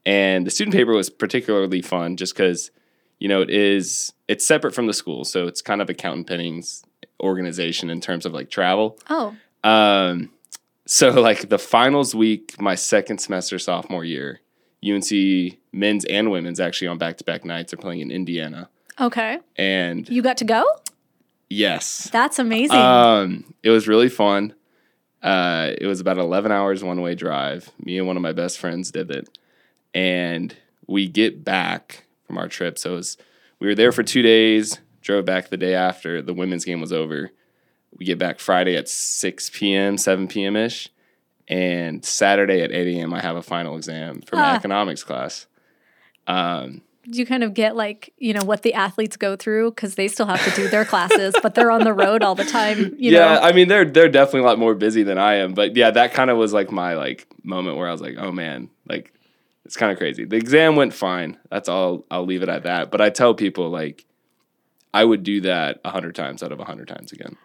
And 0.04 0.46
the 0.46 0.50
student 0.50 0.74
paper 0.74 0.92
was 0.92 1.08
particularly 1.08 1.80
fun 1.80 2.16
just 2.16 2.34
because, 2.34 2.70
you 3.18 3.28
know, 3.28 3.40
it 3.40 3.50
is 3.50 4.12
it's 4.28 4.46
separate 4.46 4.74
from 4.74 4.86
the 4.86 4.92
school. 4.92 5.24
So 5.24 5.46
it's 5.46 5.62
kind 5.62 5.80
of 5.80 5.88
accountant 5.88 6.26
Penning's 6.26 6.84
organization 7.22 7.88
in 7.88 8.00
terms 8.00 8.26
of 8.26 8.32
like 8.32 8.50
travel. 8.50 8.98
Oh. 9.08 9.34
Um 9.62 10.30
so 10.86 11.10
like 11.10 11.48
the 11.48 11.58
finals 11.58 12.14
week, 12.14 12.60
my 12.60 12.74
second 12.74 13.18
semester 13.18 13.58
sophomore 13.58 14.04
year, 14.04 14.40
UNC 14.86 15.10
men's 15.72 16.04
and 16.04 16.30
women's 16.30 16.60
actually 16.60 16.88
on 16.88 16.98
back 16.98 17.16
to 17.18 17.24
back 17.24 17.44
nights 17.44 17.72
are 17.72 17.78
playing 17.78 18.00
in 18.00 18.10
Indiana. 18.10 18.68
Okay. 19.00 19.38
And 19.56 20.08
you 20.08 20.22
got 20.22 20.36
to 20.38 20.44
go? 20.44 20.64
Yes. 21.48 22.08
That's 22.12 22.38
amazing. 22.38 22.76
Um, 22.76 23.54
it 23.62 23.70
was 23.70 23.88
really 23.88 24.08
fun. 24.08 24.54
Uh, 25.22 25.70
it 25.78 25.86
was 25.86 26.00
about 26.00 26.18
11 26.18 26.52
hours 26.52 26.84
one 26.84 27.00
way 27.00 27.14
drive. 27.14 27.70
Me 27.78 27.98
and 27.98 28.06
one 28.06 28.16
of 28.16 28.22
my 28.22 28.32
best 28.32 28.58
friends 28.58 28.90
did 28.90 29.10
it. 29.10 29.28
And 29.94 30.54
we 30.86 31.08
get 31.08 31.44
back 31.44 32.04
from 32.26 32.36
our 32.36 32.48
trip. 32.48 32.78
So 32.78 32.92
it 32.92 32.96
was, 32.96 33.16
we 33.58 33.66
were 33.66 33.74
there 33.74 33.92
for 33.92 34.02
two 34.02 34.22
days, 34.22 34.78
drove 35.00 35.24
back 35.24 35.48
the 35.48 35.56
day 35.56 35.74
after 35.74 36.20
the 36.20 36.34
women's 36.34 36.64
game 36.64 36.80
was 36.80 36.92
over. 36.92 37.30
We 37.98 38.06
get 38.06 38.18
back 38.18 38.38
Friday 38.40 38.76
at 38.76 38.88
6 38.88 39.50
p.m., 39.50 39.96
7 39.96 40.28
p.m. 40.28 40.56
ish 40.56 40.90
and 41.48 42.04
Saturday 42.04 42.62
at 42.62 42.72
8 42.72 42.96
a.m. 42.96 43.12
I 43.12 43.20
have 43.20 43.36
a 43.36 43.42
final 43.42 43.76
exam 43.76 44.22
for 44.22 44.36
my 44.36 44.52
ah. 44.52 44.56
economics 44.56 45.04
class. 45.04 45.46
Um, 46.26 46.82
do 47.10 47.18
you 47.18 47.26
kind 47.26 47.44
of 47.44 47.52
get 47.52 47.76
like 47.76 48.14
you 48.16 48.32
know 48.32 48.44
what 48.44 48.62
the 48.62 48.72
athletes 48.72 49.16
go 49.16 49.36
through 49.36 49.72
because 49.72 49.94
they 49.94 50.08
still 50.08 50.24
have 50.26 50.42
to 50.44 50.50
do 50.52 50.68
their 50.68 50.86
classes, 50.86 51.34
but 51.42 51.54
they're 51.54 51.70
on 51.70 51.84
the 51.84 51.92
road 51.92 52.22
all 52.22 52.34
the 52.34 52.44
time? 52.44 52.94
yeah, 52.98 53.34
know? 53.34 53.40
I 53.42 53.52
mean 53.52 53.68
they're 53.68 53.84
they're 53.84 54.08
definitely 54.08 54.40
a 54.40 54.44
lot 54.44 54.58
more 54.58 54.74
busy 54.74 55.02
than 55.02 55.18
I 55.18 55.34
am, 55.34 55.52
but 55.52 55.76
yeah, 55.76 55.90
that 55.90 56.14
kind 56.14 56.30
of 56.30 56.38
was 56.38 56.54
like 56.54 56.70
my 56.70 56.94
like 56.94 57.26
moment 57.42 57.76
where 57.76 57.88
I 57.88 57.92
was 57.92 58.00
like, 58.00 58.16
oh 58.16 58.32
man, 58.32 58.70
like 58.88 59.12
it's 59.66 59.76
kind 59.76 59.92
of 59.92 59.98
crazy. 59.98 60.24
The 60.24 60.36
exam 60.36 60.76
went 60.76 60.94
fine. 60.94 61.38
That's 61.50 61.68
all. 61.68 62.06
I'll 62.10 62.24
leave 62.24 62.42
it 62.42 62.48
at 62.48 62.62
that. 62.62 62.90
But 62.90 63.02
I 63.02 63.10
tell 63.10 63.34
people 63.34 63.68
like 63.68 64.06
I 64.94 65.04
would 65.04 65.24
do 65.24 65.42
that 65.42 65.80
a 65.84 65.90
hundred 65.90 66.14
times 66.14 66.42
out 66.42 66.52
of 66.52 66.60
a 66.60 66.64
hundred 66.64 66.88
times 66.88 67.12
again. 67.12 67.36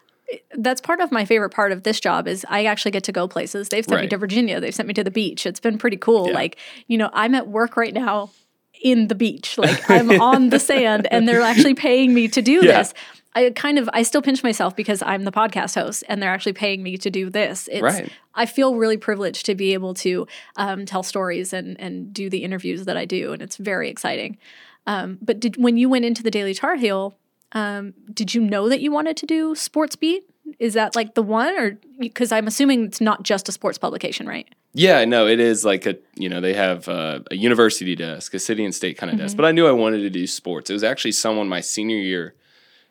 That's 0.56 0.80
part 0.80 1.00
of 1.00 1.10
my 1.10 1.24
favorite 1.24 1.50
part 1.50 1.72
of 1.72 1.82
this 1.82 1.98
job 2.00 2.28
is 2.28 2.44
I 2.48 2.64
actually 2.64 2.90
get 2.92 3.04
to 3.04 3.12
go 3.12 3.26
places. 3.26 3.68
They've 3.68 3.84
sent 3.84 4.02
me 4.02 4.08
to 4.08 4.16
Virginia. 4.18 4.60
They've 4.60 4.74
sent 4.74 4.86
me 4.88 4.94
to 4.94 5.04
the 5.04 5.10
beach. 5.10 5.46
It's 5.46 5.60
been 5.60 5.78
pretty 5.78 5.96
cool. 5.96 6.28
Yeah. 6.28 6.34
Like, 6.34 6.56
you 6.86 6.98
know, 6.98 7.10
I'm 7.12 7.34
at 7.34 7.48
work 7.48 7.76
right 7.76 7.92
now 7.94 8.30
in 8.82 9.08
the 9.08 9.14
beach. 9.14 9.58
Like 9.58 9.88
I'm 9.90 10.10
on 10.20 10.50
the 10.50 10.58
sand 10.58 11.08
and 11.10 11.26
they're 11.28 11.42
actually 11.42 11.74
paying 11.74 12.14
me 12.14 12.28
to 12.28 12.42
do 12.42 12.60
Yeah. 12.64 12.78
this. 12.78 12.94
I 13.34 13.50
kind 13.50 13.78
of 13.78 13.88
I 13.92 14.02
still 14.02 14.22
pinch 14.22 14.42
myself 14.42 14.74
because 14.74 15.02
I'm 15.02 15.22
the 15.24 15.30
podcast 15.32 15.76
host 15.80 16.02
and 16.08 16.20
they're 16.20 16.32
actually 16.32 16.52
paying 16.54 16.82
me 16.82 16.96
to 16.98 17.10
do 17.10 17.30
this. 17.30 17.68
It's 17.70 17.80
Right. 17.82 18.10
I 18.34 18.46
feel 18.46 18.74
really 18.74 18.96
privileged 18.96 19.46
to 19.46 19.54
be 19.54 19.72
able 19.72 19.94
to 19.94 20.26
um, 20.56 20.84
tell 20.84 21.02
stories 21.04 21.52
and 21.52 21.78
and 21.80 22.12
do 22.12 22.28
the 22.28 22.42
interviews 22.42 22.86
that 22.86 22.96
I 22.96 23.04
do, 23.04 23.32
and 23.32 23.40
it's 23.40 23.56
very 23.56 23.88
exciting. 23.88 24.36
Um, 24.86 25.18
but 25.22 25.38
did 25.38 25.56
when 25.62 25.76
you 25.76 25.88
went 25.88 26.04
into 26.04 26.22
the 26.24 26.30
Daily 26.30 26.54
Tar 26.54 26.74
Heel, 26.74 27.14
um, 27.52 27.94
did 28.12 28.34
you 28.34 28.40
know 28.40 28.68
that 28.68 28.80
you 28.80 28.92
wanted 28.92 29.16
to 29.18 29.26
do 29.26 29.54
sports 29.54 29.96
beat? 29.96 30.24
Is 30.58 30.74
that 30.74 30.96
like 30.96 31.14
the 31.14 31.22
one, 31.22 31.56
or 31.56 31.78
because 31.98 32.32
I'm 32.32 32.46
assuming 32.46 32.84
it's 32.84 33.00
not 33.00 33.22
just 33.22 33.48
a 33.48 33.52
sports 33.52 33.78
publication, 33.78 34.26
right? 34.26 34.48
Yeah, 34.72 35.04
no, 35.04 35.26
it 35.26 35.40
is 35.40 35.64
like 35.64 35.86
a 35.86 35.96
you 36.14 36.28
know 36.28 36.40
they 36.40 36.54
have 36.54 36.88
uh, 36.88 37.20
a 37.30 37.36
university 37.36 37.96
desk, 37.96 38.34
a 38.34 38.38
city 38.38 38.64
and 38.64 38.74
state 38.74 38.98
kind 38.98 39.12
of 39.12 39.18
desk. 39.18 39.36
But 39.36 39.46
I 39.46 39.52
knew 39.52 39.66
I 39.66 39.72
wanted 39.72 40.00
to 40.00 40.10
do 40.10 40.26
sports. 40.26 40.70
It 40.70 40.74
was 40.74 40.84
actually 40.84 41.12
someone 41.12 41.48
my 41.48 41.60
senior 41.60 41.96
year 41.98 42.34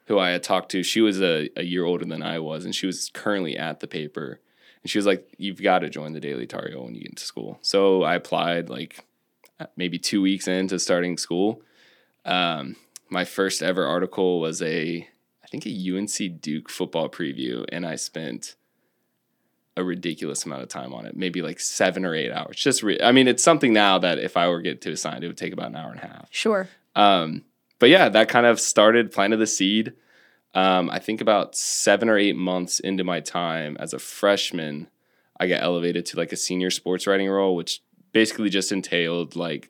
who 0.08 0.20
I 0.20 0.32
had 0.32 0.44
talked 0.44 0.72
to. 0.72 0.84
She 0.84 1.02
was 1.02 1.22
a, 1.22 1.50
a 1.56 1.64
year 1.64 1.86
older 1.86 2.04
than 2.04 2.24
I 2.24 2.40
was, 2.40 2.66
and 2.66 2.74
she 2.74 2.86
was 2.86 3.12
currently 3.14 3.56
at 3.56 3.80
the 3.80 3.88
paper. 3.88 4.40
And 4.84 4.90
she 4.90 4.98
was 4.98 5.06
like, 5.06 5.28
"You've 5.38 5.62
got 5.62 5.80
to 5.80 5.90
join 5.90 6.14
the 6.14 6.20
Daily 6.20 6.48
Tar 6.48 6.68
Heel 6.68 6.84
when 6.84 6.96
you 6.96 7.02
get 7.02 7.12
into 7.12 7.26
school." 7.26 7.60
So 7.62 8.04
I 8.04 8.16
applied 8.16 8.70
like 8.70 9.06
uh, 9.60 9.68
maybe 9.78 10.00
two 10.00 10.22
weeks 10.22 10.48
into 10.48 10.80
starting 10.80 11.18
school. 11.18 11.62
Um, 12.26 12.76
my 13.10 13.26
first 13.26 13.62
ever 13.62 13.86
article 13.86 14.40
was 14.40 14.62
a 14.62 15.08
I 15.44 15.48
think 15.48 15.66
a 15.66 15.98
UNC 15.98 16.42
Duke 16.42 16.70
football 16.70 17.10
preview, 17.10 17.66
and 17.72 17.86
I 17.86 17.96
spent 17.96 18.56
a 19.76 19.84
ridiculous 19.84 20.46
amount 20.46 20.62
of 20.62 20.70
time 20.70 20.94
on 20.94 21.06
it, 21.06 21.16
maybe 21.16 21.42
like 21.42 21.60
seven 21.60 22.06
or 22.06 22.14
eight 22.14 22.32
hours. 22.32 22.58
Just, 22.58 22.84
re- 22.84 23.00
I 23.02 23.12
mean, 23.12 23.28
it's 23.28 23.44
something 23.44 23.74
now 23.74 23.98
that 23.98 24.20
if 24.20 24.38
I 24.38 24.48
were 24.48 24.62
get 24.62 24.82
to 24.82 24.92
assigned, 24.92 25.24
it 25.24 25.28
would 25.28 25.38
take 25.38 25.54
about 25.54 25.68
an 25.70 25.76
hour 25.76 25.92
and 25.92 26.00
a 26.00 26.08
half. 26.08 26.28
Sure. 26.30 26.68
Um, 26.96 27.46
but 27.80 27.90
yeah, 27.90 28.10
that 28.10 28.30
kind 28.30 28.46
of 28.46 28.60
started, 28.60 29.12
planted 29.12 29.38
the 29.38 29.48
seed. 29.48 29.94
Um, 30.54 30.90
I 30.90 31.00
think 31.00 31.22
about 31.22 31.56
seven 31.56 32.10
or 32.10 32.18
eight 32.18 32.36
months 32.36 32.80
into 32.80 33.04
my 33.04 33.22
time 33.22 33.78
as 33.80 33.94
a 33.94 34.00
freshman, 34.00 34.88
I 35.40 35.48
got 35.48 35.64
elevated 35.64 36.06
to 36.08 36.18
like 36.18 36.34
a 36.34 36.38
senior 36.38 36.70
sports 36.70 37.08
writing 37.08 37.30
role, 37.30 37.56
which 37.56 37.82
basically 38.12 38.50
just 38.50 38.72
entailed 38.72 39.36
like 39.36 39.70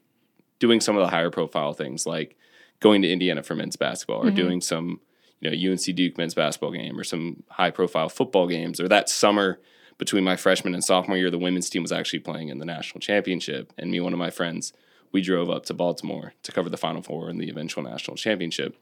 doing 0.58 0.82
some 0.82 0.98
of 0.98 1.02
the 1.02 1.10
higher 1.10 1.30
profile 1.30 1.74
things, 1.74 2.08
like 2.08 2.36
going 2.80 3.02
to 3.02 3.12
Indiana 3.12 3.44
for 3.44 3.56
men's 3.56 3.76
basketball 3.76 4.26
or 4.26 4.32
doing 4.32 4.62
some, 4.62 5.02
you 5.42 5.50
know, 5.50 5.72
UNC 5.72 5.84
Duke 5.96 6.18
men's 6.18 6.34
basketball 6.34 6.72
game 6.72 6.98
or 7.00 7.04
some 7.04 7.44
high 7.50 7.72
profile 7.72 8.10
football 8.10 8.48
games. 8.48 8.80
Or 8.80 8.88
that 8.88 9.10
summer 9.10 9.60
between 9.98 10.24
my 10.24 10.36
freshman 10.38 10.74
and 10.74 10.84
sophomore 10.84 11.18
year, 11.18 11.30
the 11.30 11.38
women's 11.38 11.70
team 11.70 11.82
was 11.82 11.92
actually 11.92 12.20
playing 12.20 12.48
in 12.50 12.60
the 12.60 12.66
national 12.66 13.02
championship. 13.02 13.74
And 13.78 13.92
me 13.92 14.00
one 14.00 14.14
of 14.14 14.20
my 14.20 14.30
friends, 14.30 14.72
we 15.12 15.22
drove 15.22 15.50
up 15.50 15.66
to 15.66 15.74
Baltimore 15.74 16.34
to 16.44 16.52
cover 16.52 16.70
the 16.70 16.78
Final 16.78 17.02
Four 17.02 17.30
and 17.30 17.40
the 17.40 17.50
eventual 17.50 17.84
national 17.84 18.16
championship, 18.16 18.78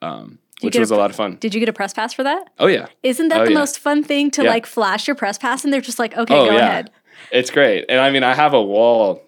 um, 0.00 0.38
which 0.62 0.72
get 0.72 0.78
a 0.78 0.80
was 0.80 0.90
a 0.90 0.96
lot 0.96 1.10
of 1.10 1.16
fun. 1.16 1.36
Did 1.36 1.52
you 1.52 1.60
get 1.60 1.68
a 1.68 1.72
press 1.72 1.92
pass 1.92 2.14
for 2.14 2.22
that? 2.22 2.48
Oh, 2.58 2.66
yeah. 2.68 2.86
Isn't 3.02 3.28
that 3.28 3.42
Oh, 3.42 3.44
the 3.44 3.50
yeah. 3.50 3.58
most 3.58 3.78
fun 3.78 4.02
thing 4.02 4.30
to 4.32 4.44
Yeah. 4.44 4.50
like 4.50 4.64
flash 4.66 5.06
your 5.06 5.16
press 5.16 5.36
pass 5.36 5.64
and 5.64 5.72
they're 5.72 5.80
just 5.82 5.98
like, 5.98 6.16
okay, 6.16 6.34
oh, 6.34 6.46
go 6.46 6.52
yeah. 6.52 6.66
ahead. 6.68 6.90
It's 7.30 7.50
great. 7.50 7.84
And 7.88 8.00
I 8.00 8.10
mean, 8.10 8.22
I 8.22 8.34
have 8.34 8.54
a 8.54 8.62
wall, 8.62 9.22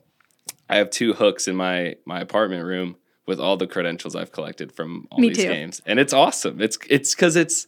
I 0.70 0.76
have 0.76 0.88
two 0.90 1.12
hooks 1.12 1.48
in 1.48 1.56
my, 1.56 1.96
my 2.06 2.20
apartment 2.20 2.64
room 2.64 2.96
with 3.26 3.40
all 3.40 3.56
the 3.56 3.66
credentials 3.66 4.14
I've 4.14 4.32
collected 4.32 4.72
from 4.72 5.08
all 5.10 5.18
Me 5.18 5.28
these 5.28 5.38
too. 5.38 5.48
games. 5.48 5.82
And 5.84 5.98
it's 5.98 6.12
awesome. 6.12 6.60
It's, 6.60 6.78
it's 6.88 7.14
cause 7.14 7.36
it's, 7.36 7.66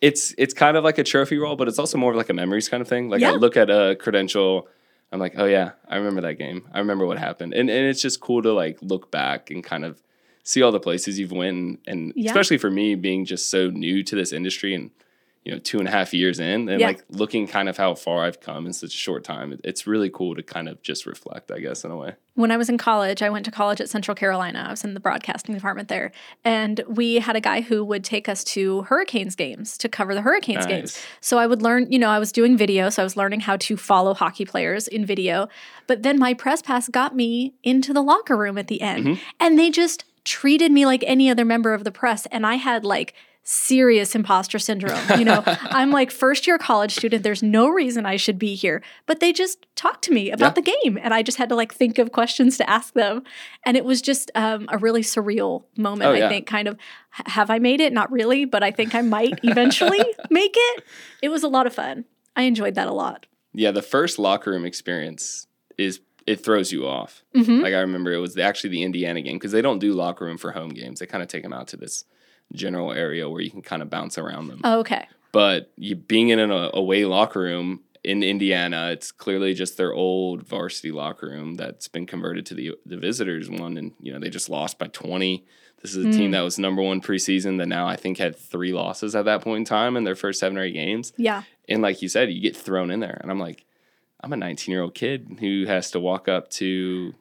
it's, 0.00 0.34
it's 0.38 0.54
kind 0.54 0.76
of 0.76 0.84
like 0.84 0.98
a 0.98 1.04
trophy 1.04 1.36
roll, 1.38 1.56
but 1.56 1.68
it's 1.68 1.78
also 1.78 1.98
more 1.98 2.10
of 2.10 2.16
like 2.16 2.30
a 2.30 2.34
memories 2.34 2.68
kind 2.68 2.80
of 2.80 2.88
thing. 2.88 3.08
Like 3.10 3.20
Yeah. 3.20 3.32
I 3.32 3.34
look 3.34 3.56
at 3.56 3.70
a 3.70 3.96
credential, 3.96 4.66
I'm 5.12 5.20
like, 5.20 5.34
oh 5.36 5.44
yeah, 5.44 5.72
I 5.88 5.96
remember 5.96 6.22
that 6.22 6.34
game. 6.34 6.66
I 6.72 6.78
remember 6.78 7.06
what 7.06 7.18
happened. 7.18 7.52
And, 7.54 7.68
and 7.70 7.86
it's 7.86 8.00
just 8.02 8.20
cool 8.20 8.42
to 8.42 8.52
like 8.52 8.78
look 8.80 9.10
back 9.10 9.50
and 9.50 9.62
kind 9.62 9.84
of 9.84 10.02
see 10.42 10.62
all 10.62 10.72
the 10.72 10.80
places 10.80 11.18
you've 11.18 11.32
went 11.32 11.56
and, 11.56 11.78
and 11.86 12.12
Yeah. 12.16 12.30
especially 12.30 12.58
for 12.58 12.70
me 12.70 12.94
being 12.94 13.24
just 13.24 13.50
so 13.50 13.68
new 13.70 14.02
to 14.02 14.16
this 14.16 14.32
industry 14.32 14.74
and 14.74 14.90
you 15.44 15.52
know 15.52 15.58
two 15.58 15.78
and 15.78 15.86
a 15.86 15.90
half 15.90 16.14
years 16.14 16.40
in 16.40 16.68
and 16.68 16.80
Yeah. 16.80 16.88
like 16.88 17.04
looking 17.10 17.46
kind 17.46 17.68
of 17.68 17.76
how 17.76 17.94
far 17.94 18.24
i've 18.24 18.40
come 18.40 18.66
in 18.66 18.72
such 18.72 18.94
a 18.94 18.96
short 18.96 19.24
time 19.24 19.58
it's 19.62 19.86
really 19.86 20.10
cool 20.10 20.34
to 20.34 20.42
kind 20.42 20.68
of 20.68 20.80
just 20.82 21.06
reflect 21.06 21.50
i 21.50 21.58
guess 21.58 21.84
in 21.84 21.90
a 21.90 21.96
way 21.96 22.14
When 22.36 22.50
I 22.50 22.56
was 22.56 22.68
in 22.68 22.78
college, 22.78 23.22
I 23.22 23.30
went 23.30 23.44
to 23.44 23.52
college 23.52 23.80
at 23.80 23.88
Central 23.88 24.16
Carolina. 24.16 24.64
I 24.66 24.70
was 24.72 24.82
in 24.82 24.94
the 24.94 24.98
broadcasting 25.00 25.54
department 25.54 25.86
there. 25.86 26.10
And 26.44 26.82
we 26.88 27.20
had 27.20 27.36
a 27.36 27.40
guy 27.40 27.60
who 27.60 27.84
would 27.84 28.02
take 28.02 28.28
us 28.28 28.42
to 28.54 28.82
Hurricanes 28.90 29.36
games 29.36 29.78
to 29.78 29.88
cover 29.88 30.14
the 30.16 30.20
Hurricanes 30.22 30.66
games. 30.66 30.98
So 31.20 31.38
I 31.38 31.46
would 31.46 31.62
learn, 31.62 31.86
you 31.92 31.98
know, 32.00 32.08
I 32.10 32.18
was 32.18 32.32
doing 32.32 32.56
video, 32.56 32.90
so 32.90 33.02
I 33.02 33.04
was 33.04 33.16
learning 33.16 33.42
how 33.46 33.56
to 33.58 33.76
follow 33.76 34.14
hockey 34.14 34.44
players 34.44 34.88
in 34.88 35.06
video. 35.06 35.46
But 35.86 36.02
then 36.02 36.18
my 36.18 36.34
press 36.34 36.60
pass 36.60 36.88
got 36.88 37.14
me 37.14 37.54
into 37.62 37.92
the 37.92 38.02
locker 38.02 38.36
room 38.36 38.58
at 38.58 38.66
the 38.66 38.80
end. 38.80 39.04
Mm-hmm. 39.06 39.22
And 39.38 39.56
they 39.56 39.70
just 39.70 40.04
treated 40.24 40.72
me 40.72 40.86
like 40.86 41.04
any 41.06 41.30
other 41.30 41.44
member 41.44 41.72
of 41.72 41.84
the 41.84 41.92
press. 41.92 42.26
And 42.32 42.44
I 42.44 42.56
had 42.56 42.84
like, 42.84 43.14
serious 43.44 44.14
imposter 44.14 44.58
syndrome. 44.58 44.98
You 45.18 45.24
know, 45.24 45.42
I'm 45.46 45.90
like 45.90 46.10
first 46.10 46.46
year 46.46 46.58
college 46.58 46.94
student. 46.94 47.22
There's 47.22 47.42
no 47.42 47.68
reason 47.68 48.06
I 48.06 48.16
should 48.16 48.38
be 48.38 48.54
here, 48.54 48.82
but 49.06 49.20
they 49.20 49.32
just 49.32 49.66
talked 49.76 50.02
to 50.04 50.12
me 50.12 50.30
about 50.30 50.56
Yeah. 50.56 50.62
the 50.62 50.72
game, 50.82 50.98
and 51.00 51.12
I 51.14 51.22
just 51.22 51.38
had 51.38 51.48
to 51.50 51.54
like 51.54 51.72
think 51.72 51.98
of 51.98 52.10
questions 52.12 52.56
to 52.58 52.68
ask 52.68 52.94
them, 52.94 53.22
and 53.64 53.76
it 53.76 53.84
was 53.84 54.00
just 54.02 54.30
um, 54.34 54.66
a 54.70 54.78
really 54.78 55.02
surreal 55.02 55.64
moment. 55.76 56.10
Oh, 56.10 56.14
I 56.14 56.28
think, 56.28 56.46
kind 56.46 56.66
of, 56.68 56.78
have 57.10 57.50
I 57.50 57.58
made 57.58 57.80
it? 57.80 57.92
Not 57.92 58.10
really, 58.10 58.44
but 58.46 58.62
I 58.62 58.70
think 58.70 58.94
I 58.94 59.02
might 59.02 59.38
eventually 59.42 60.04
make 60.30 60.54
it. 60.56 60.84
It 61.22 61.28
was 61.28 61.42
a 61.42 61.48
lot 61.48 61.66
of 61.66 61.74
fun. 61.74 62.06
I 62.34 62.42
enjoyed 62.42 62.74
that 62.74 62.88
a 62.88 62.92
lot. 62.92 63.26
yeah 63.52 63.70
the 63.70 63.82
first 63.82 64.18
locker 64.18 64.50
room 64.50 64.64
experience 64.64 65.46
is 65.78 66.00
it 66.26 66.42
throws 66.42 66.72
you 66.72 66.84
off 66.86 67.22
Mhm. 67.36 67.62
like 67.62 67.74
i 67.74 67.78
remember 67.80 68.12
it 68.12 68.18
was 68.18 68.36
actually 68.38 68.70
the 68.70 68.82
indiana 68.82 69.20
game 69.22 69.36
because 69.36 69.52
they 69.52 69.62
don't 69.62 69.78
do 69.78 69.92
locker 69.92 70.24
room 70.24 70.38
for 70.38 70.50
home 70.50 70.70
games 70.70 70.98
they 70.98 71.06
kind 71.06 71.22
of 71.22 71.28
take 71.28 71.42
them 71.44 71.52
out 71.52 71.68
to 71.68 71.76
this 71.76 72.04
general 72.52 72.92
area 72.92 73.28
where 73.28 73.40
you 73.40 73.50
can 73.50 73.62
kind 73.62 73.82
of 73.82 73.90
bounce 73.90 74.18
around 74.18 74.48
them 74.48 74.60
Oh, 74.64 74.80
okay. 74.80 75.08
but 75.32 75.72
you 75.76 75.96
being 75.96 76.28
in 76.28 76.38
an 76.38 76.50
away 76.74 77.04
locker 77.04 77.40
room 77.40 77.80
in 78.04 78.22
Indiana, 78.22 78.90
it's 78.90 79.10
clearly 79.10 79.54
just 79.54 79.78
their 79.78 79.94
old 79.94 80.42
varsity 80.42 80.92
locker 80.92 81.26
room 81.26 81.54
that's 81.54 81.88
been 81.88 82.04
converted 82.06 82.44
to 82.46 82.54
the 82.54 82.72
the 82.84 82.98
visitors 82.98 83.48
one, 83.48 83.78
and 83.78 83.92
you 83.98 84.12
know 84.12 84.20
they 84.20 84.28
just 84.28 84.50
lost 84.50 84.78
by 84.78 84.88
twenty. 84.88 85.46
This 85.80 85.94
is 85.94 86.04
a 86.04 86.12
team 86.12 86.26
hmm. 86.26 86.32
that 86.32 86.40
was 86.42 86.58
number 86.58 86.82
one 86.82 87.00
preseason 87.00 87.58
that 87.58 87.66
now 87.66 87.86
I 87.86 87.96
think 87.96 88.16
had 88.18 88.36
three 88.36 88.72
losses 88.72 89.14
at 89.14 89.26
that 89.26 89.42
point 89.42 89.58
in 89.58 89.64
time 89.64 89.96
in 89.96 90.04
their 90.04 90.14
first 90.14 90.40
seven 90.40 90.56
or 90.56 90.62
eight 90.62 90.72
games. 90.72 91.12
Yeah. 91.18 91.42
And 91.68 91.82
like 91.82 92.00
you 92.00 92.08
said, 92.08 92.30
you 92.30 92.40
get 92.40 92.56
thrown 92.56 92.90
in 92.90 93.00
there, 93.00 93.18
and 93.20 93.30
I'm 93.30 93.38
like, 93.38 93.64
I'm 94.20 94.32
a 94.32 94.36
19 94.36 94.72
year 94.72 94.82
old 94.82 94.94
kid 94.94 95.38
who 95.40 95.64
has 95.66 95.90
to 95.92 96.00
walk 96.00 96.28
up 96.28 96.50
to 96.52 97.14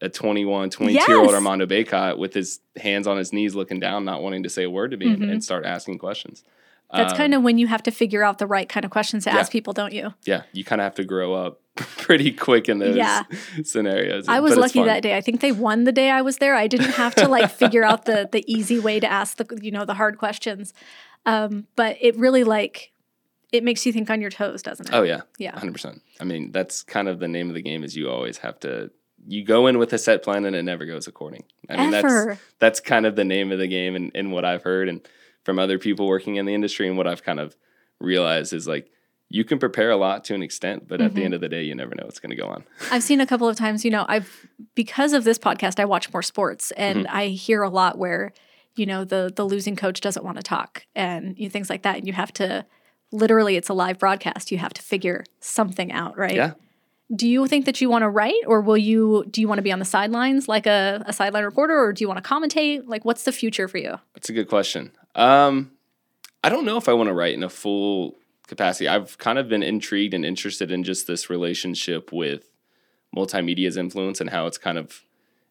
a 0.00 0.08
21, 0.08 0.70
22 0.70 1.04
year 1.10 1.18
old 1.20 1.34
Armando 1.34 1.66
Bacot 1.66 2.18
with 2.18 2.34
his 2.34 2.60
hands 2.80 3.06
on 3.06 3.16
his 3.16 3.32
knees, 3.32 3.54
looking 3.54 3.80
down, 3.80 4.04
not 4.04 4.22
wanting 4.22 4.42
to 4.44 4.48
say 4.48 4.64
a 4.64 4.70
word 4.70 4.90
to 4.92 4.96
me, 4.96 5.06
and- 5.12 5.24
and 5.24 5.42
start 5.44 5.64
asking 5.64 5.98
questions. 5.98 6.44
That's 6.94 7.12
Um, 7.12 7.18
kind 7.18 7.34
of 7.34 7.42
when 7.42 7.58
you 7.58 7.66
have 7.66 7.82
to 7.82 7.90
figure 7.90 8.22
out 8.22 8.38
the 8.38 8.46
right 8.46 8.66
kind 8.68 8.84
of 8.84 8.90
questions 8.90 9.24
to 9.24 9.30
yeah. 9.30 9.36
ask 9.38 9.52
people, 9.52 9.74
don't 9.74 9.92
you? 9.92 10.14
yeah, 10.24 10.42
you 10.52 10.64
kind 10.64 10.80
of 10.80 10.84
have 10.84 10.94
to 10.94 11.04
grow 11.04 11.34
up 11.34 11.60
pretty 11.76 12.32
quick 12.32 12.68
in 12.68 12.78
those 12.78 12.96
Yeah. 12.96 13.24
scenarios. 13.62 14.26
I 14.28 14.40
was 14.40 14.56
lucky 14.56 14.82
that 14.82 15.02
day. 15.02 15.16
I 15.16 15.20
think 15.20 15.40
they 15.40 15.52
won 15.52 15.84
the 15.84 15.92
day 15.92 16.10
I 16.10 16.22
was 16.22 16.38
there. 16.38 16.54
I 16.54 16.66
didn't 16.66 16.92
have 16.92 17.14
to 17.16 17.28
like 17.28 17.50
figure 17.50 17.84
out 17.84 18.04
the 18.06 18.28
the 18.32 18.42
easy 18.50 18.78
way 18.78 19.00
to 19.00 19.06
ask 19.10 19.36
the 19.36 19.58
you 19.60 19.70
know 19.70 19.84
the 19.84 19.94
hard 19.94 20.16
questions. 20.18 20.72
Um, 21.26 21.66
but 21.76 21.96
it 22.00 22.16
really 22.16 22.42
like 22.44 22.92
it 23.52 23.64
makes 23.64 23.84
you 23.84 23.92
think 23.92 24.08
on 24.10 24.20
your 24.22 24.30
toes, 24.30 24.62
doesn't 24.62 24.88
it? 24.88 24.94
Oh 24.94 25.02
yeah, 25.02 25.22
Yeah. 25.38 25.52
100. 25.52 25.72
percent 25.72 26.02
I 26.20 26.24
mean, 26.24 26.52
that's 26.52 26.82
kind 26.82 27.08
of 27.08 27.18
the 27.18 27.28
name 27.28 27.48
of 27.48 27.54
the 27.54 27.62
game. 27.62 27.84
Is 27.84 27.96
you 27.96 28.08
always 28.10 28.38
have 28.38 28.58
to 28.60 28.90
you 29.26 29.44
go 29.44 29.66
in 29.66 29.78
with 29.78 29.92
a 29.92 29.98
set 29.98 30.22
plan 30.22 30.44
and 30.44 30.54
it 30.56 30.62
never 30.62 30.84
goes 30.86 31.06
according. 31.06 31.44
I 31.68 31.76
mean, 31.76 31.94
Ever. 31.94 32.26
that's 32.26 32.40
that's 32.58 32.80
kind 32.80 33.06
of 33.06 33.16
the 33.16 33.24
name 33.24 33.52
of 33.52 33.58
the 33.58 33.66
game, 33.68 33.94
and, 33.96 34.10
and 34.14 34.32
what 34.32 34.44
I've 34.44 34.62
heard 34.62 34.88
and 34.88 35.00
from 35.44 35.58
other 35.58 35.78
people 35.78 36.06
working 36.06 36.36
in 36.36 36.46
the 36.46 36.54
industry, 36.54 36.88
and 36.88 36.96
what 36.96 37.06
I've 37.06 37.22
kind 37.22 37.40
of 37.40 37.56
realized 38.00 38.52
is 38.52 38.66
like 38.68 38.90
you 39.30 39.44
can 39.44 39.58
prepare 39.58 39.90
a 39.90 39.96
lot 39.96 40.24
to 40.24 40.34
an 40.34 40.42
extent, 40.42 40.88
but 40.88 41.00
at 41.00 41.08
Mm-hmm. 41.08 41.16
the 41.18 41.24
end 41.24 41.34
of 41.34 41.40
the 41.42 41.48
day, 41.50 41.62
you 41.62 41.74
never 41.74 41.94
know 41.94 42.04
what's 42.04 42.18
going 42.20 42.30
to 42.30 42.36
go 42.36 42.46
on. 42.48 42.64
I've 42.90 43.02
seen 43.02 43.20
a 43.20 43.26
couple 43.26 43.46
of 43.48 43.56
times, 43.56 43.84
you 43.84 43.90
know, 43.90 44.06
I've 44.08 44.46
because 44.74 45.12
of 45.12 45.24
this 45.24 45.38
podcast, 45.38 45.78
I 45.78 45.84
watch 45.84 46.10
more 46.12 46.22
sports 46.22 46.70
and 46.72 47.00
Mm-hmm. 47.04 47.16
I 47.16 47.26
hear 47.28 47.62
a 47.62 47.68
lot 47.68 47.98
where, 47.98 48.32
you 48.76 48.86
know, 48.86 49.04
the 49.04 49.30
the 49.34 49.44
losing 49.44 49.76
coach 49.76 50.00
doesn't 50.00 50.24
want 50.24 50.36
to 50.38 50.42
talk 50.42 50.86
and 50.94 51.36
you 51.38 51.44
know, 51.46 51.50
things 51.50 51.68
like 51.68 51.82
that. 51.82 51.96
And 51.98 52.06
you 52.06 52.12
have 52.14 52.32
to 52.34 52.64
literally 53.12 53.56
it's 53.56 53.68
a 53.68 53.74
live 53.74 53.98
broadcast. 53.98 54.50
You 54.50 54.58
have 54.58 54.72
to 54.74 54.82
figure 54.82 55.24
something 55.40 55.92
out, 55.92 56.16
right? 56.16 56.34
Yeah. 56.34 56.52
Do 57.14 57.26
you 57.28 57.46
think 57.46 57.64
that 57.64 57.80
you 57.80 57.88
want 57.88 58.02
to 58.02 58.08
write 58.08 58.42
or 58.46 58.60
will 58.60 58.76
you 58.76 59.24
do 59.30 59.40
you 59.40 59.48
want 59.48 59.58
to 59.58 59.62
be 59.62 59.72
on 59.72 59.78
the 59.78 59.84
sidelines 59.84 60.46
like 60.46 60.66
a, 60.66 61.02
a 61.06 61.12
sideline 61.12 61.44
reporter 61.44 61.78
or 61.78 61.92
do 61.92 62.04
you 62.04 62.08
want 62.08 62.22
to 62.22 62.28
commentate? 62.28 62.82
Like 62.86 63.04
what's 63.04 63.24
the 63.24 63.32
future 63.32 63.66
for 63.66 63.78
you? 63.78 63.98
That's 64.14 64.28
a 64.28 64.32
good 64.34 64.48
question. 64.48 64.92
Um, 65.14 65.72
I 66.44 66.50
don't 66.50 66.64
know 66.64 66.76
if 66.76 66.88
I 66.88 66.92
want 66.92 67.08
to 67.08 67.14
write 67.14 67.34
in 67.34 67.42
a 67.42 67.48
full 67.48 68.16
capacity. 68.46 68.88
I've 68.88 69.18
kind 69.18 69.38
of 69.38 69.48
been 69.48 69.62
intrigued 69.62 70.14
and 70.14 70.24
interested 70.24 70.70
in 70.70 70.84
just 70.84 71.06
this 71.06 71.30
relationship 71.30 72.12
with 72.12 72.50
multimedia's 73.16 73.76
influence 73.76 74.20
and 74.20 74.30
how 74.30 74.46
it's 74.46 74.58
kind 74.58 74.78
of 74.78 75.02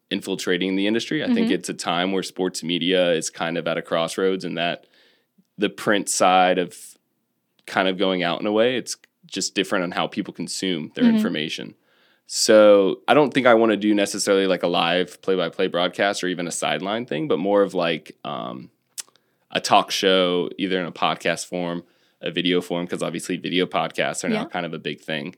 infiltrating 0.10 0.76
the 0.76 0.88
industry. 0.88 1.24
I 1.24 1.34
think 1.34 1.52
it's 1.52 1.70
a 1.70 1.74
time 1.74 2.12
where 2.12 2.24
sports 2.24 2.64
media 2.64 3.12
is 3.12 3.30
kind 3.30 3.58
of 3.58 3.68
at 3.68 3.78
a 3.78 3.82
crossroads 3.82 4.46
and 4.46 4.58
that 4.58 4.86
the 5.58 5.70
print 5.70 6.08
side 6.08 6.58
of 6.58 6.78
kind 7.66 7.88
of 7.88 7.98
going 7.98 8.24
out 8.24 8.40
in 8.40 8.48
a 8.48 8.52
way, 8.52 8.78
it's 8.78 8.96
just 9.28 9.56
different 9.56 9.84
on 9.84 9.92
how 9.92 10.08
people 10.08 10.34
consume 10.34 10.92
their 10.96 11.06
information. 11.06 11.76
So 12.26 13.02
I 13.08 13.14
don't 13.14 13.34
think 13.34 13.48
I 13.48 13.54
want 13.54 13.72
to 13.72 13.78
do 13.78 13.94
necessarily 13.96 14.48
like 14.48 14.64
a 14.64 14.68
live 14.68 15.22
play 15.22 15.36
by 15.36 15.50
play 15.50 15.68
broadcast 15.68 16.24
or 16.24 16.28
even 16.28 16.48
a 16.48 16.52
sideline 16.52 17.06
thing, 17.06 17.28
but 17.28 17.40
more 17.40 17.62
of 17.62 17.74
like 17.74 18.18
um, 18.26 18.70
a 19.52 19.62
talk 19.62 19.92
show, 19.92 20.50
either 20.58 20.80
in 20.80 20.86
a 20.86 20.92
podcast 20.92 21.46
form, 21.46 21.84
a 22.22 22.32
video 22.32 22.60
form, 22.62 22.86
because 22.86 23.02
obviously 23.04 23.38
video 23.38 23.66
podcasts 23.66 24.24
are 24.24 24.30
now 24.30 24.46
kind 24.46 24.66
of 24.66 24.74
a 24.74 24.80
big 24.80 25.00
thing. 25.00 25.36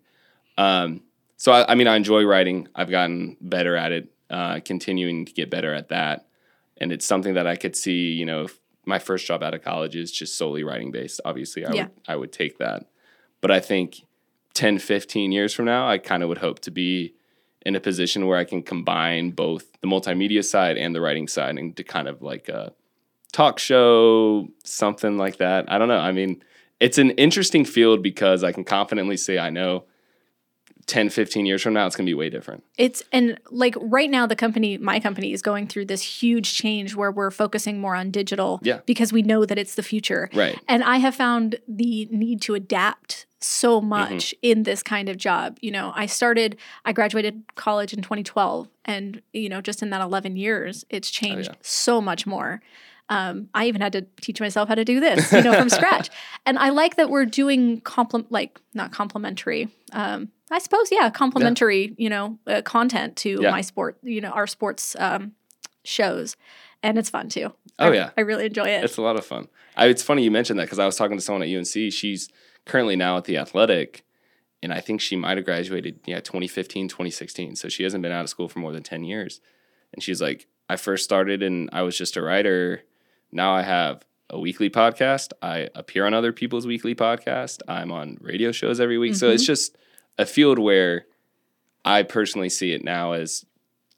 Um, 0.57 1.01
so 1.37 1.51
I, 1.51 1.71
I 1.71 1.75
mean, 1.75 1.87
I 1.87 1.95
enjoy 1.95 2.23
writing. 2.23 2.67
I've 2.73 2.89
gotten 2.89 3.37
better 3.39 3.75
at 3.75 3.91
it, 3.91 4.11
uh, 4.29 4.59
continuing 4.65 5.25
to 5.25 5.33
get 5.33 5.49
better 5.49 5.73
at 5.73 5.89
that, 5.89 6.27
and 6.77 6.91
it's 6.91 7.05
something 7.05 7.35
that 7.35 7.47
I 7.47 7.55
could 7.55 7.75
see. 7.75 8.13
You 8.13 8.25
know, 8.25 8.43
if 8.43 8.59
my 8.85 8.97
first 8.99 9.27
job 9.27 9.43
out 9.43 9.53
of 9.53 9.61
college 9.61 9.95
is 9.95 10.11
just 10.11 10.37
solely 10.37 10.63
writing 10.63 10.91
based. 10.91 11.21
Obviously, 11.23 11.65
I 11.65 11.73
Yeah. 11.73 11.83
would 11.83 11.91
I 12.07 12.15
would 12.15 12.31
take 12.31 12.57
that, 12.57 12.87
but 13.41 13.51
I 13.51 13.59
think 13.59 14.05
10, 14.53 14.79
15 14.79 15.31
years 15.31 15.53
from 15.53 15.65
now, 15.65 15.87
I 15.87 15.97
kind 15.97 16.23
of 16.23 16.29
would 16.29 16.39
hope 16.39 16.59
to 16.61 16.71
be 16.71 17.13
in 17.65 17.75
a 17.75 17.79
position 17.79 18.27
where 18.27 18.37
I 18.37 18.45
can 18.45 18.63
combine 18.63 19.31
both 19.31 19.65
the 19.81 19.87
multimedia 19.87 20.43
side 20.43 20.77
and 20.77 20.95
the 20.95 21.01
writing 21.01 21.27
side 21.27 21.57
and 21.57 21.75
to 21.77 21.83
kind 21.83 22.07
of 22.07 22.21
like 22.21 22.49
a 22.49 22.73
talk 23.31 23.59
show, 23.59 24.47
something 24.63 25.17
like 25.17 25.37
that. 25.37 25.71
I 25.71 25.77
don't 25.77 25.87
know. 25.87 25.99
I 25.99 26.11
mean, 26.11 26.41
it's 26.79 26.97
an 26.97 27.11
interesting 27.11 27.65
field 27.65 28.01
because 28.01 28.43
I 28.43 28.51
can 28.51 28.63
confidently 28.63 29.17
say 29.17 29.37
I 29.37 29.49
know 29.49 29.83
10, 30.89 31.09
15 31.09 31.45
years 31.45 31.61
from 31.61 31.73
now, 31.73 31.85
it's 31.85 31.95
going 31.95 32.05
to 32.05 32.09
be 32.09 32.15
way 32.15 32.29
different. 32.29 32.63
It's 32.77 33.03
and 33.11 33.39
like 33.51 33.75
right 33.79 34.09
now 34.09 34.25
the 34.25 34.35
company 34.35 34.77
my 34.77 34.99
company 34.99 35.31
is 35.31 35.41
going 35.41 35.67
through 35.67 35.85
this 35.85 36.01
huge 36.01 36.55
change 36.55 36.95
where 36.95 37.11
we're 37.11 37.31
focusing 37.31 37.79
more 37.79 37.95
on 37.95 38.09
digital 38.09 38.59
Yeah. 38.63 38.79
because 38.85 39.13
we 39.13 39.21
know 39.21 39.45
that 39.45 39.57
it's 39.57 39.75
the 39.75 39.83
future. 39.83 40.29
Right. 40.33 40.59
And 40.67 40.83
I 40.83 40.97
have 40.97 41.15
found 41.15 41.59
the 41.67 42.07
need 42.11 42.41
to 42.43 42.55
adapt 42.55 43.27
so 43.39 43.79
mm-hmm. 43.79 43.89
much 43.89 44.33
in 44.41 44.63
this 44.63 44.81
kind 44.81 45.07
of 45.09 45.17
job. 45.17 45.57
You 45.61 45.71
know, 45.71 45.93
I 45.95 46.07
started 46.07 46.57
I 46.85 46.91
graduated 46.91 47.43
college 47.55 47.93
in 47.93 48.01
2012 48.01 48.67
and 48.85 49.21
you 49.31 49.47
know, 49.47 49.61
just 49.61 49.83
in 49.83 49.91
that 49.91 50.01
11 50.01 50.35
years 50.37 50.85
it's 50.89 51.09
oh, 51.09 51.13
changed 51.13 51.51
yeah. 51.51 51.59
so 51.61 52.01
much 52.01 52.25
more. 52.25 52.61
Um, 53.09 53.49
I 53.55 53.65
even 53.67 53.81
had 53.81 53.93
to 53.93 54.05
teach 54.21 54.39
myself 54.39 54.69
how 54.69 54.75
to 54.75 54.85
do 54.85 54.99
this, 54.99 55.31
you 55.33 55.41
know, 55.41 55.53
from 55.53 55.69
scratch. 55.79 56.09
And 56.45 56.59
I 56.59 56.69
like 56.69 56.95
that 56.97 57.09
we're 57.09 57.25
doing 57.25 57.81
complement, 57.81 58.31
like 58.31 58.59
not 58.73 58.91
complimentary. 58.91 59.67
Um, 59.91 60.29
I 60.51 60.59
suppose, 60.59 60.89
yeah, 60.91 61.09
complimentary, 61.09 61.95
you 61.97 62.09
know, 62.09 62.37
uh, 62.47 62.61
content 62.61 63.15
to 63.17 63.39
Yeah. 63.41 63.51
my 63.51 63.61
sport, 63.61 63.97
you 64.03 64.21
know, 64.21 64.29
our 64.29 64.45
sports 64.47 64.95
um, 64.99 65.33
shows, 65.83 66.35
and 66.83 66.97
it's 66.97 67.09
fun 67.09 67.29
too. 67.29 67.51
Oh, 67.79 67.89
I- 67.89 67.93
yeah. 67.93 68.09
I 68.17 68.21
really 68.21 68.45
enjoy 68.45 68.65
it. 68.67 68.83
It's 68.83 68.97
a 68.97 69.01
lot 69.01 69.15
of 69.17 69.25
fun. 69.25 69.47
I, 69.75 69.87
it's 69.87 70.03
funny 70.03 70.23
you 70.23 70.31
mentioned 70.31 70.59
that 70.59 70.65
because 70.65 70.79
I 70.79 70.85
was 70.85 70.95
talking 70.95 71.17
to 71.17 71.23
someone 71.23 71.41
at 71.43 71.49
UNC. 71.49 71.91
She's 71.93 72.29
currently 72.65 72.95
now 72.95 73.17
at 73.17 73.23
the 73.25 73.37
Athletic, 73.37 74.03
and 74.61 74.73
I 74.73 74.81
think 74.81 75.01
she 75.01 75.15
might 75.15 75.37
have 75.37 75.45
graduated, 75.45 75.99
yeah, 76.05 76.19
2015, 76.19 76.87
2016. 76.89 77.55
So 77.55 77.69
she 77.69 77.83
hasn't 77.83 78.01
been 78.03 78.11
out 78.11 78.23
of 78.23 78.29
school 78.29 78.49
for 78.49 78.59
more 78.59 78.73
than 78.73 78.83
10 78.83 79.03
years. 79.03 79.39
And 79.93 80.03
she's 80.03 80.21
like, 80.21 80.47
I 80.67 80.75
first 80.75 81.03
started 81.03 81.41
and 81.41 81.69
I 81.73 81.81
was 81.81 81.97
just 81.97 82.15
a 82.17 82.21
writer. 82.21 82.83
Now 83.31 83.53
I 83.53 83.61
have 83.61 84.03
a 84.29 84.39
weekly 84.39 84.69
podcast. 84.69 85.31
I 85.41 85.69
appear 85.75 86.05
on 86.05 86.13
other 86.13 86.31
people's 86.31 86.67
weekly 86.67 86.95
podcast. 86.95 87.61
I'm 87.67 87.91
on 87.91 88.17
radio 88.21 88.51
shows 88.51 88.79
every 88.79 88.97
week. 88.97 89.15
So 89.15 89.29
it's 89.29 89.45
just 89.45 89.77
a 90.17 90.25
field 90.25 90.59
where 90.59 91.05
I 91.85 92.03
personally 92.03 92.49
see 92.49 92.71
it 92.73 92.83
now 92.83 93.13
as 93.13 93.45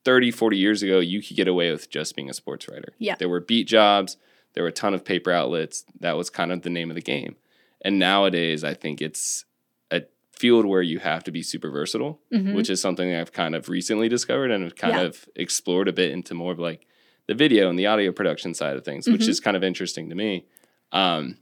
30, 0.05 0.31
40 0.31 0.57
years 0.57 0.81
ago, 0.83 0.99
you 0.99 1.21
could 1.21 1.35
get 1.37 1.47
away 1.47 1.71
with 1.71 1.89
just 1.89 2.15
being 2.15 2.29
a 2.29 2.33
sports 2.33 2.67
writer. 2.67 2.93
Yeah. 2.97 3.15
There 3.15 3.29
were 3.29 3.39
beat 3.39 3.67
jobs, 3.67 4.17
there 4.53 4.63
were 4.63 4.69
a 4.69 4.73
ton 4.73 4.93
of 4.93 5.05
paper 5.05 5.31
outlets. 5.31 5.85
That 5.99 6.17
was 6.17 6.29
kind 6.29 6.51
of 6.51 6.61
the 6.63 6.69
name 6.69 6.89
of 6.89 6.95
the 6.95 7.01
game. 7.01 7.35
And 7.83 7.99
nowadays, 7.99 8.63
I 8.63 8.73
think 8.73 9.01
it's 9.01 9.45
a 9.91 10.03
field 10.31 10.65
where 10.65 10.81
you 10.81 10.99
have 10.99 11.23
to 11.25 11.31
be 11.31 11.41
super 11.43 11.69
versatile, 11.69 12.19
Mhm. 12.33 12.53
which 12.55 12.69
is 12.69 12.81
something 12.81 13.13
I've 13.13 13.31
kind 13.31 13.55
of 13.55 13.69
recently 13.69 14.07
discovered 14.09 14.51
and 14.51 14.63
have 14.63 14.75
kind 14.75 14.95
Yeah. 14.95 15.01
of 15.03 15.27
explored 15.35 15.87
a 15.87 15.93
bit 15.93 16.11
into 16.11 16.33
more 16.33 16.51
of 16.51 16.59
like 16.59 16.85
the 17.27 17.33
video 17.35 17.69
and 17.69 17.77
the 17.77 17.87
audio 17.87 18.11
production 18.11 18.53
side 18.53 18.75
of 18.75 18.83
things, 18.83 19.07
which 19.07 19.21
Mhm. 19.21 19.29
is 19.29 19.39
kind 19.39 19.55
of 19.57 19.63
interesting 19.63 20.09
to 20.09 20.15
me. 20.15 20.45
Um, 20.91 21.37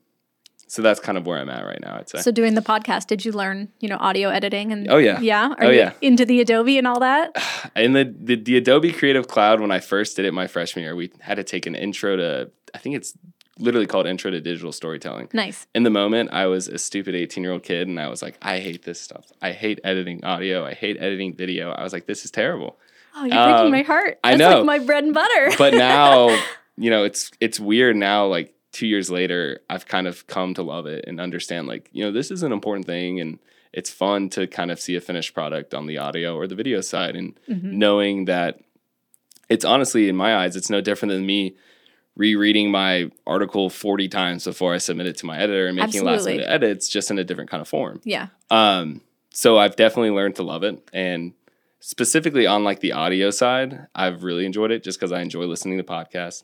so 0.68 0.84
that's 0.84 1.00
kind 1.00 1.18
of 1.18 1.26
where 1.26 1.40
I'm 1.40 1.50
at 1.50 1.66
right 1.66 1.80
now, 1.82 1.96
I'd 1.96 2.08
say. 2.10 2.20
So 2.20 2.32
doing 2.32 2.54
the 2.54 2.62
podcast, 2.62 3.08
did 3.08 3.26
you 3.26 3.32
learn, 3.32 3.70
you 3.80 3.90
know, 3.90 3.98
audio 4.00 4.30
editing 4.30 4.72
and 4.72 4.88
Oh, 4.90 4.98
yeah. 4.98 5.20
yeah, 5.20 5.48
are 5.58 5.66
Oh, 5.66 5.70
you 5.70 5.80
yeah. 5.80 5.94
into 6.02 6.26
the 6.26 6.42
Adobe 6.42 6.78
and 6.78 6.86
all 6.86 7.00
that? 7.00 7.32
in 7.76 7.94
the, 7.94 8.14
the 8.20 8.36
the 8.36 8.58
Adobe 8.58 8.92
Creative 8.92 9.28
Cloud 9.28 9.62
when 9.62 9.72
I 9.72 9.80
first 9.80 10.16
did 10.16 10.26
it 10.26 10.34
my 10.34 10.46
freshman 10.46 10.84
year, 10.84 10.96
we 10.96 11.12
had 11.22 11.36
to 11.36 11.44
take 11.44 11.66
an 11.66 11.74
intro 11.76 12.16
to 12.18 12.52
I 12.74 12.78
think 12.78 12.96
it's 12.96 13.18
literally 13.58 13.88
called 13.88 14.06
Intro 14.08 14.30
to 14.32 14.40
Digital 14.40 14.72
Storytelling. 14.72 15.28
Nice. 15.34 15.66
In 15.76 15.84
the 15.84 15.90
moment, 15.90 16.30
I 16.32 16.46
was 16.46 16.68
a 16.70 16.78
stupid 16.78 17.14
18 17.16 17.44
year 17.44 17.52
old 17.52 17.64
kid 17.64 17.88
and 17.88 18.00
I 18.00 18.08
was 18.08 18.22
like, 18.22 18.38
I 18.42 18.60
hate 18.60 18.84
this 18.84 19.02
stuff. 19.02 19.32
I 19.42 19.52
hate 19.54 19.80
editing 19.84 20.24
audio. 20.24 20.64
I 20.66 20.76
hate 20.76 20.98
editing 21.00 21.34
video. 21.36 21.72
I 21.72 21.84
was 21.84 21.92
like, 21.94 22.06
this 22.06 22.24
is 22.24 22.32
terrible. 22.32 22.78
Oh, 23.16 23.26
you're 23.26 23.36
breaking 23.44 23.66
Um, 23.66 23.72
my 23.72 23.82
heart. 23.82 24.20
I 24.24 24.36
know. 24.36 24.58
like 24.58 24.66
my 24.66 24.80
bread 24.80 25.04
and 25.04 25.14
butter. 25.14 25.52
But 25.58 25.74
now, 25.74 26.30
you 26.78 26.90
know, 26.90 27.04
it's 27.04 27.32
it's 27.40 27.60
weird 27.60 27.96
now 27.96 28.26
like 28.28 28.54
2 28.74 28.88
years 28.88 29.10
later, 29.10 29.60
I've 29.70 29.88
kind 29.88 30.08
of 30.08 30.28
come 30.28 30.54
to 30.54 30.62
love 30.64 30.86
it 30.86 31.06
and 31.08 31.20
understand 31.20 31.68
like, 31.68 31.90
you 31.92 32.04
know, 32.04 32.12
this 32.12 32.32
is 32.32 32.44
an 32.44 32.52
important 32.52 32.86
thing 32.86 33.20
and 33.20 33.40
it's 33.74 33.90
fun 33.92 34.30
to 34.30 34.48
kind 34.48 34.72
of 34.72 34.80
see 34.80 34.96
a 34.96 35.02
finished 35.02 35.34
product 35.34 35.74
on 35.74 35.86
the 35.88 35.98
audio 35.98 36.36
or 36.36 36.48
the 36.48 36.56
video 36.56 36.82
side 36.82 37.16
and 37.16 37.38
Mhm. 37.50 37.64
knowing 37.74 38.26
that 38.26 38.60
it's 39.50 39.66
honestly 39.66 40.08
in 40.10 40.16
my 40.16 40.36
eyes 40.36 40.56
it's 40.56 40.70
no 40.70 40.82
different 40.82 41.12
than 41.12 41.26
me 41.26 41.56
rereading 42.16 42.70
my 42.72 43.10
article 43.26 43.70
40 43.70 44.08
times 44.10 44.44
before 44.46 44.74
I 44.74 44.78
submit 44.78 45.08
it 45.08 45.18
to 45.18 45.26
my 45.26 45.38
editor 45.38 45.68
and 45.68 45.76
making 45.76 46.04
last 46.04 46.16
Absolutely. 46.22 46.38
minute 46.44 46.52
edits 46.52 46.90
just 46.90 47.12
in 47.12 47.18
a 47.20 47.24
different 47.24 47.50
kind 47.50 47.62
of 47.62 47.68
form. 47.68 48.02
yeah. 48.04 48.28
Um, 48.52 49.02
so 49.32 49.58
I've 49.58 49.76
definitely 49.76 50.12
learned 50.12 50.36
to 50.38 50.44
love 50.44 50.64
it 50.64 50.82
and 50.92 51.34
specifically 51.80 52.46
on 52.46 52.64
like 52.64 52.80
the 52.80 52.94
audio 52.94 53.30
side, 53.32 53.88
I've 53.96 54.24
really 54.24 54.46
enjoyed 54.46 54.72
it 54.72 54.84
just 54.84 55.00
because 55.00 55.12
I 55.12 55.22
enjoy 55.22 55.46
listening 55.46 55.78
to 55.78 55.84
podcasts. 55.84 56.44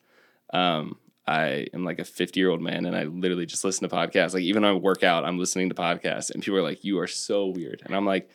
Um, 0.54 0.98
I 1.28 1.68
am 1.74 1.84
like 1.84 2.00
a 2.00 2.06
50 2.06 2.40
year 2.40 2.50
old 2.50 2.62
man 2.62 2.86
and 2.86 2.96
I 2.96 3.06
literally 3.06 3.46
just 3.46 3.64
listen 3.64 3.88
to 3.88 3.96
podcasts. 3.96 4.34
Like 4.34 4.44
even 4.44 4.64
when 4.64 4.72
I 4.72 4.76
work 4.76 5.04
out, 5.04 5.26
I'm 5.26 5.40
listening 5.40 5.70
to 5.70 5.76
podcasts 5.76 6.30
and 6.32 6.44
people 6.44 6.60
are 6.60 6.64
like, 6.64 6.84
you 6.84 7.00
are 7.00 7.08
so 7.08 7.48
weird. 7.48 7.82
And 7.86 7.96
I'm 7.96 8.06
like, 8.06 8.30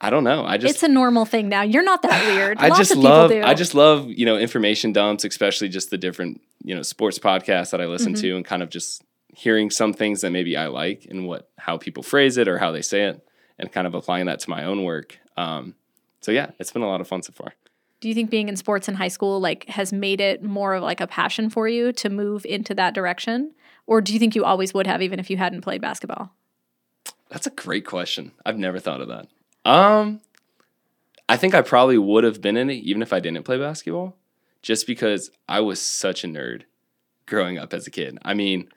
I 0.00 0.10
don't 0.10 0.24
know. 0.24 0.44
I 0.44 0.58
just 0.58 0.74
it's 0.74 0.82
a 0.82 0.88
normal 0.88 1.24
thing 1.24 1.48
now. 1.48 1.62
You're 1.62 1.84
not 1.84 2.02
that 2.02 2.26
weird. 2.26 2.58
I 2.60 2.68
Lots 2.68 2.78
just 2.78 2.96
love. 2.96 3.30
I 3.30 3.54
just 3.54 3.74
love, 3.74 4.08
you 4.08 4.26
know, 4.26 4.36
information 4.36 4.92
dumps, 4.92 5.24
especially 5.24 5.68
just 5.70 5.90
the 5.90 5.96
different, 5.96 6.42
you 6.62 6.74
know, 6.74 6.82
sports 6.82 7.18
podcasts 7.18 7.70
that 7.70 7.80
I 7.80 7.86
listen 7.86 8.12
Mm-hmm. 8.12 8.20
to 8.22 8.36
and 8.36 8.44
kind 8.44 8.62
of 8.62 8.68
just 8.68 9.02
hearing 9.28 9.70
some 9.70 9.92
things 9.94 10.20
that 10.20 10.30
maybe 10.30 10.56
I 10.56 10.66
like 10.66 11.06
and 11.08 11.26
what 11.26 11.48
how 11.58 11.78
people 11.78 12.02
phrase 12.02 12.36
it 12.36 12.48
or 12.48 12.58
how 12.58 12.70
they 12.70 12.82
say 12.82 13.04
it 13.04 13.26
and 13.58 13.72
kind 13.72 13.86
of 13.86 13.94
applying 13.94 14.26
that 14.26 14.40
to 14.40 14.50
my 14.50 14.64
own 14.64 14.84
work. 14.84 15.18
Um, 15.36 15.74
so 16.24 16.32
yeah, 16.32 16.52
it's 16.58 16.72
been 16.72 16.80
a 16.80 16.88
lot 16.88 17.02
of 17.02 17.06
fun 17.06 17.22
so 17.22 17.34
far. 17.34 17.52
Do 18.00 18.08
you 18.08 18.14
think 18.14 18.30
being 18.30 18.48
in 18.48 18.56
sports 18.56 18.88
in 18.88 18.94
high 18.94 19.08
school 19.08 19.40
like 19.40 19.66
has 19.68 19.92
made 19.92 20.22
it 20.22 20.42
more 20.42 20.72
of 20.72 20.82
like 20.82 21.02
a 21.02 21.06
passion 21.06 21.50
for 21.50 21.68
you 21.68 21.92
to 21.92 22.08
move 22.08 22.46
into 22.46 22.74
that 22.76 22.94
direction? 22.94 23.52
Or 23.86 24.00
do 24.00 24.14
you 24.14 24.18
think 24.18 24.34
you 24.34 24.42
always 24.42 24.72
would 24.72 24.86
have 24.86 25.02
even 25.02 25.20
if 25.20 25.28
you 25.28 25.36
hadn't 25.36 25.60
played 25.60 25.82
basketball? 25.82 26.32
That's 27.28 27.46
a 27.46 27.50
great 27.50 27.84
question. 27.84 28.32
I've 28.46 28.56
never 28.56 28.78
thought 28.78 29.02
of 29.02 29.08
that. 29.08 29.28
Um, 29.66 30.22
I 31.28 31.36
think 31.36 31.54
I 31.54 31.60
probably 31.60 31.98
would 31.98 32.24
have 32.24 32.40
been 32.40 32.56
in 32.56 32.70
it 32.70 32.76
even 32.76 33.02
if 33.02 33.12
I 33.12 33.20
didn't 33.20 33.44
play 33.44 33.58
basketball, 33.58 34.16
just 34.62 34.86
because 34.86 35.30
I 35.46 35.60
was 35.60 35.78
such 35.78 36.24
a 36.24 36.26
nerd 36.26 36.62
growing 37.26 37.58
up 37.58 37.74
as 37.74 37.86
a 37.86 37.90
kid. 37.90 38.16
I 38.22 38.32
mean, 38.32 38.70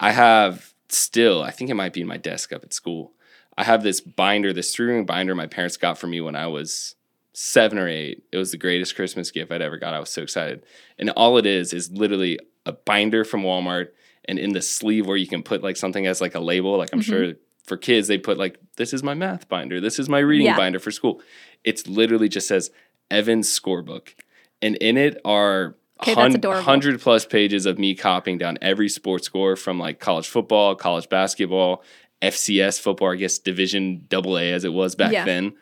I 0.00 0.10
have 0.10 0.74
still, 0.88 1.44
I 1.44 1.52
think 1.52 1.70
it 1.70 1.74
might 1.74 1.92
be 1.92 2.00
in 2.00 2.08
my 2.08 2.16
desk 2.16 2.52
up 2.52 2.64
at 2.64 2.72
school. 2.72 3.12
I 3.56 3.64
have 3.64 3.82
this 3.82 4.00
binder, 4.00 4.52
this 4.52 4.74
three 4.74 4.86
ring 4.86 5.04
binder 5.04 5.34
my 5.34 5.46
parents 5.46 5.76
got 5.76 5.98
for 5.98 6.06
me 6.06 6.20
when 6.20 6.34
I 6.36 6.46
was 6.46 6.94
seven 7.34 7.78
or 7.78 7.88
eight. 7.88 8.22
It 8.32 8.36
was 8.36 8.50
the 8.50 8.58
greatest 8.58 8.94
Christmas 8.96 9.30
gift 9.30 9.52
I'd 9.52 9.62
ever 9.62 9.78
got. 9.78 9.94
I 9.94 10.00
was 10.00 10.10
so 10.10 10.22
excited. 10.22 10.64
And 10.98 11.10
all 11.10 11.38
it 11.38 11.46
is 11.46 11.72
is 11.72 11.90
literally 11.90 12.38
a 12.66 12.72
binder 12.72 13.24
from 13.24 13.42
Walmart. 13.42 13.88
And 14.26 14.38
in 14.38 14.52
the 14.52 14.62
sleeve 14.62 15.06
where 15.06 15.16
you 15.16 15.26
can 15.26 15.42
put 15.42 15.62
like 15.62 15.76
something 15.76 16.06
as 16.06 16.20
like 16.20 16.34
a 16.34 16.40
label, 16.40 16.76
like 16.78 16.90
I'm 16.92 17.00
Mm-hmm. 17.00 17.10
sure 17.12 17.32
for 17.64 17.76
kids, 17.76 18.08
they 18.08 18.18
put 18.18 18.38
like, 18.38 18.58
this 18.76 18.92
is 18.92 19.02
my 19.02 19.14
math 19.14 19.48
binder, 19.48 19.80
this 19.80 19.98
is 19.98 20.08
my 20.08 20.18
reading 20.18 20.46
Yeah. 20.46 20.56
binder 20.56 20.78
for 20.78 20.90
school. 20.90 21.20
It's 21.64 21.86
literally 21.86 22.28
just 22.28 22.48
says 22.48 22.70
Evan's 23.10 23.48
scorebook. 23.48 24.14
And 24.60 24.76
in 24.76 24.96
it 24.96 25.20
are 25.24 25.76
Okay, 26.00 26.14
that's 26.14 26.34
hun- 26.44 26.54
100 26.54 27.00
plus 27.00 27.24
pages 27.24 27.64
of 27.64 27.78
me 27.78 27.94
copying 27.94 28.36
down 28.36 28.58
every 28.60 28.88
sports 28.88 29.26
score 29.26 29.54
from 29.54 29.78
like 29.78 30.00
college 30.00 30.26
football, 30.28 30.74
college 30.74 31.08
basketball, 31.08 31.84
FCS 32.22 32.80
football, 32.80 33.12
I 33.12 33.16
guess 33.16 33.38
division 33.38 34.06
double 34.08 34.38
A 34.38 34.52
as 34.52 34.64
it 34.64 34.72
was 34.72 34.94
back 34.94 35.12
Yeah. 35.12 35.24
then. 35.24 35.54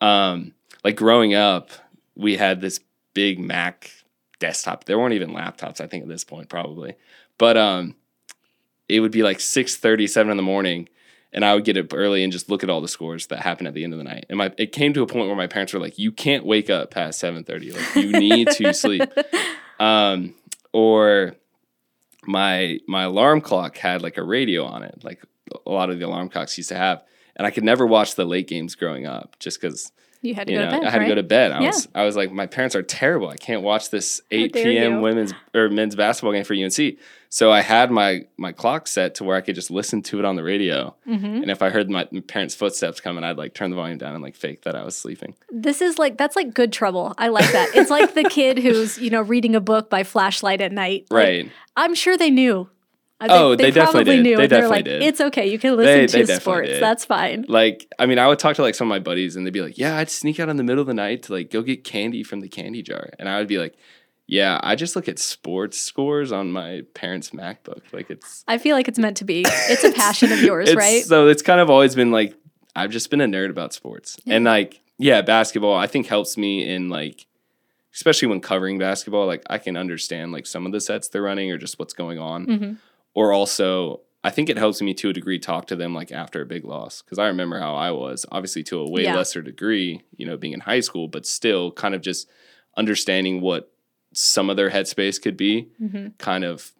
Um, 0.00 0.52
like 0.84 0.96
growing 0.96 1.34
up, 1.34 1.70
we 2.14 2.36
had 2.36 2.60
this 2.60 2.80
big 3.14 3.38
Mac 3.40 3.90
desktop. 4.38 4.84
There 4.84 4.98
weren't 4.98 5.14
even 5.14 5.30
laptops, 5.30 5.80
I 5.80 5.86
think, 5.86 6.02
at 6.02 6.08
this 6.08 6.24
point, 6.24 6.48
probably. 6.48 6.94
But 7.38 7.56
um, 7.56 7.96
it 8.88 9.00
would 9.00 9.12
be 9.12 9.22
like 9.22 9.40
6 9.40 9.78
7 9.78 10.30
in 10.30 10.36
the 10.36 10.42
morning, 10.42 10.88
and 11.32 11.44
I 11.44 11.54
would 11.54 11.64
get 11.64 11.76
up 11.76 11.92
early 11.92 12.22
and 12.22 12.32
just 12.32 12.48
look 12.48 12.62
at 12.62 12.70
all 12.70 12.80
the 12.80 12.86
scores 12.88 13.26
that 13.28 13.40
happened 13.40 13.66
at 13.66 13.74
the 13.74 13.82
end 13.82 13.92
of 13.92 13.98
the 13.98 14.04
night. 14.04 14.26
And 14.28 14.38
my 14.38 14.52
it 14.56 14.70
came 14.72 14.92
to 14.94 15.02
a 15.02 15.06
point 15.06 15.26
where 15.26 15.36
my 15.36 15.48
parents 15.48 15.72
were 15.72 15.80
like, 15.80 15.98
"You 15.98 16.12
can't 16.12 16.44
wake 16.46 16.70
up 16.70 16.90
past 16.92 17.18
seven 17.18 17.42
thirty. 17.42 17.72
Like 17.72 17.96
you 17.96 18.12
need 18.12 18.50
to 18.52 18.72
sleep." 18.74 19.02
Um, 19.80 20.34
or 20.72 21.34
my 22.26 22.78
my 22.86 23.04
alarm 23.04 23.40
clock 23.40 23.76
had 23.78 24.02
like 24.02 24.16
a 24.16 24.22
radio 24.22 24.64
on 24.64 24.82
it, 24.84 25.00
like 25.02 25.24
a 25.66 25.70
lot 25.70 25.90
of 25.90 25.98
the 25.98 26.06
alarm 26.06 26.28
clocks 26.28 26.56
used 26.56 26.68
to 26.70 26.76
have, 26.76 27.02
and 27.36 27.46
I 27.46 27.50
could 27.50 27.64
never 27.64 27.86
watch 27.86 28.14
the 28.14 28.24
late 28.24 28.48
games 28.48 28.74
growing 28.74 29.06
up 29.06 29.36
just 29.38 29.60
because 29.60 29.92
You 30.22 30.34
had 30.34 30.46
to 30.46 30.52
you 30.52 30.58
go 30.58 30.64
know 30.64 30.70
to 30.70 30.78
bed. 30.80 30.86
I 30.86 30.90
had 30.90 30.98
to 31.00 31.06
go 31.06 31.14
to 31.14 31.22
bed. 31.22 31.52
I 31.52 31.60
Yeah. 31.60 31.66
was 31.68 31.88
I 31.94 32.04
was 32.04 32.16
like, 32.16 32.32
my 32.32 32.46
parents 32.46 32.74
are 32.74 32.82
terrible. 32.82 33.28
I 33.28 33.36
can't 33.36 33.62
watch 33.62 33.90
this 33.90 34.20
eight 34.30 34.52
dare 34.52 34.64
p.m. 34.64 34.92
you. 34.94 35.00
women's 35.00 35.32
or 35.54 35.68
men's 35.68 35.94
basketball 35.96 36.32
game 36.32 36.44
for 36.44 36.54
UNC. 36.54 36.98
So 37.28 37.50
I 37.50 37.62
had 37.62 37.90
my 37.90 38.26
my 38.36 38.52
clock 38.52 38.86
set 38.86 39.16
to 39.16 39.24
where 39.24 39.36
I 39.36 39.40
could 39.40 39.56
just 39.56 39.68
listen 39.70 40.02
to 40.02 40.20
it 40.20 40.24
on 40.24 40.36
the 40.36 40.44
radio, 40.44 40.94
Mm-hmm. 41.06 41.26
and 41.42 41.50
if 41.50 41.62
I 41.62 41.68
heard 41.70 41.90
my 41.90 42.04
parents' 42.28 42.54
footsteps 42.54 43.00
coming, 43.00 43.24
I'd 43.24 43.36
like 43.36 43.54
turn 43.54 43.70
the 43.70 43.76
volume 43.76 43.98
down 43.98 44.14
and 44.14 44.22
like 44.22 44.36
fake 44.36 44.62
that 44.62 44.76
I 44.76 44.84
was 44.84 44.96
sleeping. 44.96 45.34
This 45.50 45.82
is 45.82 45.98
like 45.98 46.16
that's 46.16 46.36
like 46.36 46.54
good 46.54 46.72
trouble. 46.72 47.12
I 47.18 47.28
like 47.28 47.50
that. 47.52 47.74
It's 47.74 47.90
like 47.90 48.14
the 48.14 48.22
kid 48.24 48.58
who's 48.60 48.98
you 48.98 49.10
know 49.10 49.20
reading 49.20 49.56
a 49.56 49.60
book 49.60 49.90
by 49.90 50.04
flashlight 50.04 50.60
at 50.60 50.70
night. 50.72 51.06
Like, 51.10 51.18
Right. 51.24 51.50
I'm 51.76 51.94
sure 51.96 52.16
they 52.16 52.30
knew. 52.30 52.70
Uh, 53.30 53.38
Oh, 53.38 53.54
they 53.56 53.70
definitely 53.70 54.04
probably 54.04 54.16
did. 54.16 54.22
knew. 54.22 54.36
They 54.36 54.42
and 54.44 54.52
they're 54.52 54.60
definitely 54.60 54.76
like, 54.76 54.84
did. 54.84 55.02
It's 55.02 55.20
okay. 55.20 55.46
You 55.50 55.58
can 55.58 55.76
listen 55.76 56.18
They- 56.20 56.24
they 56.24 56.34
to 56.34 56.40
sports. 56.40 56.68
did. 56.68 56.82
That's 56.82 57.04
fine. 57.04 57.44
Like, 57.48 57.86
I 57.98 58.06
mean, 58.06 58.18
I 58.18 58.26
would 58.28 58.38
talk 58.38 58.56
to 58.56 58.62
like 58.62 58.74
some 58.74 58.86
of 58.86 58.90
my 58.90 58.98
buddies, 58.98 59.36
and 59.36 59.46
they'd 59.46 59.52
be 59.52 59.60
like, 59.62 59.78
"Yeah, 59.78 59.96
I'd 59.98 60.10
sneak 60.10 60.38
out 60.40 60.48
in 60.48 60.56
the 60.56 60.62
middle 60.64 60.80
of 60.80 60.86
the 60.86 60.94
night 60.94 61.22
to 61.24 61.32
like 61.32 61.50
go 61.50 61.62
get 61.62 61.84
candy 61.84 62.22
from 62.22 62.40
the 62.40 62.48
candy 62.48 62.82
jar," 62.82 63.10
and 63.18 63.28
I 63.28 63.38
would 63.38 63.48
be 63.48 63.58
like, 63.58 63.74
"Yeah, 64.26 64.58
I 64.62 64.74
just 64.74 64.96
look 64.96 65.08
at 65.08 65.18
sports 65.18 65.78
scores 65.78 66.32
on 66.32 66.52
my 66.52 66.82
parents' 66.94 67.30
MacBook. 67.30 67.82
Like, 67.92 68.10
it's 68.10 68.44
I 68.48 68.58
feel 68.58 68.76
like 68.76 68.88
it's 68.88 68.98
meant 68.98 69.16
to 69.18 69.24
be. 69.24 69.44
It's 69.46 69.84
a 69.84 69.92
passion 70.04 70.32
of 70.32 70.42
yours, 70.42 70.68
it's- 70.70 70.76
right? 70.76 71.04
So 71.04 71.28
it's 71.28 71.42
kind 71.42 71.60
of 71.60 71.70
always 71.70 71.94
been 71.94 72.10
like 72.10 72.34
I've 72.76 72.90
just 72.90 73.10
been 73.10 73.20
a 73.20 73.26
nerd 73.26 73.50
about 73.50 73.72
sports, 73.72 74.16
and 74.26 74.44
like, 74.44 74.80
yeah, 74.98 75.22
basketball 75.22 75.74
I 75.76 75.86
think 75.86 76.06
helps 76.06 76.36
me 76.36 76.68
in 76.68 76.88
like." 76.88 77.26
Especially 77.96 78.26
when 78.26 78.40
covering 78.40 78.76
basketball, 78.76 79.24
like 79.24 79.44
I 79.48 79.58
can 79.58 79.76
understand 79.76 80.32
like 80.32 80.46
some 80.48 80.66
of 80.66 80.72
the 80.72 80.80
sets 80.80 81.06
they're 81.08 81.22
running 81.22 81.52
or 81.52 81.58
just 81.58 81.78
what's 81.78 81.94
going 81.94 82.18
on. 82.18 82.44
Mhm. 82.46 82.76
Or 83.14 83.32
also, 83.32 84.00
I 84.22 84.30
think 84.30 84.48
it 84.48 84.58
helps 84.58 84.80
me 84.82 84.94
to 84.94 85.10
a 85.10 85.12
degree 85.12 85.38
talk 85.38 85.66
to 85.68 85.76
them 85.76 85.94
like 85.94 86.10
after 86.10 86.42
a 86.42 86.46
big 86.46 86.64
loss 86.64 87.02
because 87.02 87.18
I 87.18 87.26
remember 87.26 87.58
how 87.60 87.74
I 87.74 87.90
was, 87.90 88.26
obviously 88.32 88.62
to 88.64 88.78
a 88.80 88.90
way 88.90 89.02
Yeah. 89.04 89.14
lesser 89.16 89.42
degree, 89.42 90.02
you 90.16 90.26
know, 90.26 90.36
being 90.36 90.52
in 90.52 90.60
high 90.60 90.80
school, 90.80 91.08
but 91.08 91.26
still 91.26 91.70
kind 91.72 91.94
of 91.94 92.00
just 92.00 92.28
understanding 92.76 93.40
what 93.40 93.70
some 94.12 94.48
of 94.50 94.56
their 94.56 94.70
headspace 94.70 95.20
could 95.20 95.36
be, 95.36 95.68
Mhm. 95.80 96.16
kind 96.18 96.44
of 96.44 96.72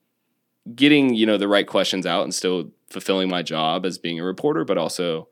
getting 0.75 1.13
you 1.15 1.27
know 1.27 1.37
the 1.37 1.47
right 1.49 1.67
questions 1.67 2.07
out 2.07 2.23
and 2.25 2.35
still 2.35 2.71
fulfilling 2.89 3.29
my 3.29 3.43
job 3.43 3.85
as 3.85 3.99
being 3.99 4.19
a 4.19 4.25
reporter, 4.25 4.65
but 4.65 4.79
also 4.79 5.29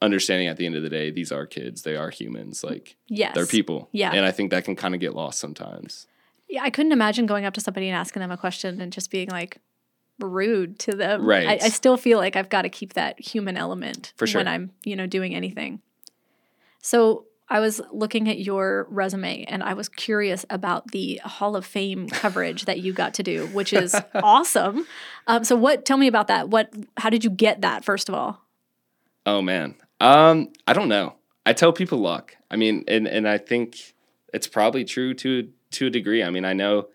understanding 0.00 0.48
at 0.48 0.56
the 0.56 0.64
end 0.64 0.74
of 0.74 0.82
the 0.82 0.88
day 0.88 1.10
these 1.10 1.30
are 1.30 1.44
kids, 1.46 1.82
they 1.82 1.94
are 1.96 2.08
humans, 2.10 2.64
like 2.64 2.96
Yes. 3.08 3.34
they're 3.34 3.44
people, 3.46 3.88
Yeah. 3.92 4.12
and 4.12 4.24
I 4.24 4.30
think 4.30 4.50
that 4.50 4.64
can 4.64 4.74
kind 4.76 4.94
of 4.94 5.00
get 5.00 5.14
lost 5.14 5.38
sometimes. 5.38 6.06
Yeah, 6.48 6.62
I 6.62 6.70
couldn't 6.70 6.92
imagine 6.92 7.26
going 7.26 7.44
up 7.44 7.52
to 7.54 7.60
somebody 7.60 7.88
and 7.88 7.94
asking 7.96 8.20
them 8.20 8.30
a 8.30 8.36
question 8.38 8.80
and 8.80 8.90
just 8.92 9.10
being 9.10 9.28
like 9.28 9.58
rude 10.22 10.78
to 10.80 10.92
them. 10.92 11.24
Right. 11.24 11.46
I, 11.46 11.66
I 11.66 11.68
still 11.68 11.96
feel 11.96 12.18
like 12.18 12.36
I've 12.36 12.48
got 12.48 12.62
to 12.62 12.68
keep 12.68 12.94
that 12.94 13.20
human 13.20 13.56
element 13.56 14.12
For 14.16 14.26
sure. 14.26 14.40
when 14.40 14.48
I'm, 14.48 14.70
you 14.84 14.96
know, 14.96 15.06
doing 15.06 15.34
anything. 15.34 15.80
So 16.82 17.26
I 17.48 17.58
was 17.58 17.80
looking 17.92 18.28
at 18.28 18.38
your 18.38 18.86
resume 18.90 19.44
and 19.44 19.62
I 19.62 19.74
was 19.74 19.88
curious 19.88 20.46
about 20.50 20.92
the 20.92 21.20
Hall 21.24 21.56
of 21.56 21.66
Fame 21.66 22.08
coverage 22.08 22.66
that 22.66 22.78
you 22.78 22.92
got 22.92 23.14
to 23.14 23.22
do, 23.24 23.48
which 23.48 23.72
is 23.72 23.94
awesome. 24.14 24.86
Um, 25.26 25.42
so 25.42 25.56
what? 25.56 25.84
Tell 25.84 25.96
me 25.96 26.06
about 26.06 26.28
that. 26.28 26.48
What? 26.48 26.72
How 26.96 27.10
did 27.10 27.24
you 27.24 27.30
get 27.30 27.62
that? 27.62 27.84
First 27.84 28.08
of 28.08 28.14
all. 28.14 28.44
Oh 29.26 29.42
man. 29.42 29.74
Um, 30.00 30.50
I 30.66 30.72
don't 30.72 30.88
know. 30.88 31.16
I 31.44 31.52
tell 31.52 31.72
people 31.72 31.98
luck. 31.98 32.36
I 32.50 32.56
mean, 32.56 32.84
and 32.86 33.08
and 33.08 33.28
I 33.28 33.38
think 33.38 33.94
it's 34.32 34.46
probably 34.46 34.84
true 34.84 35.12
to 35.14 35.50
to 35.72 35.86
a 35.86 35.90
degree. 35.90 36.22
I 36.22 36.30
mean, 36.30 36.44
I 36.44 36.52
know 36.52 36.86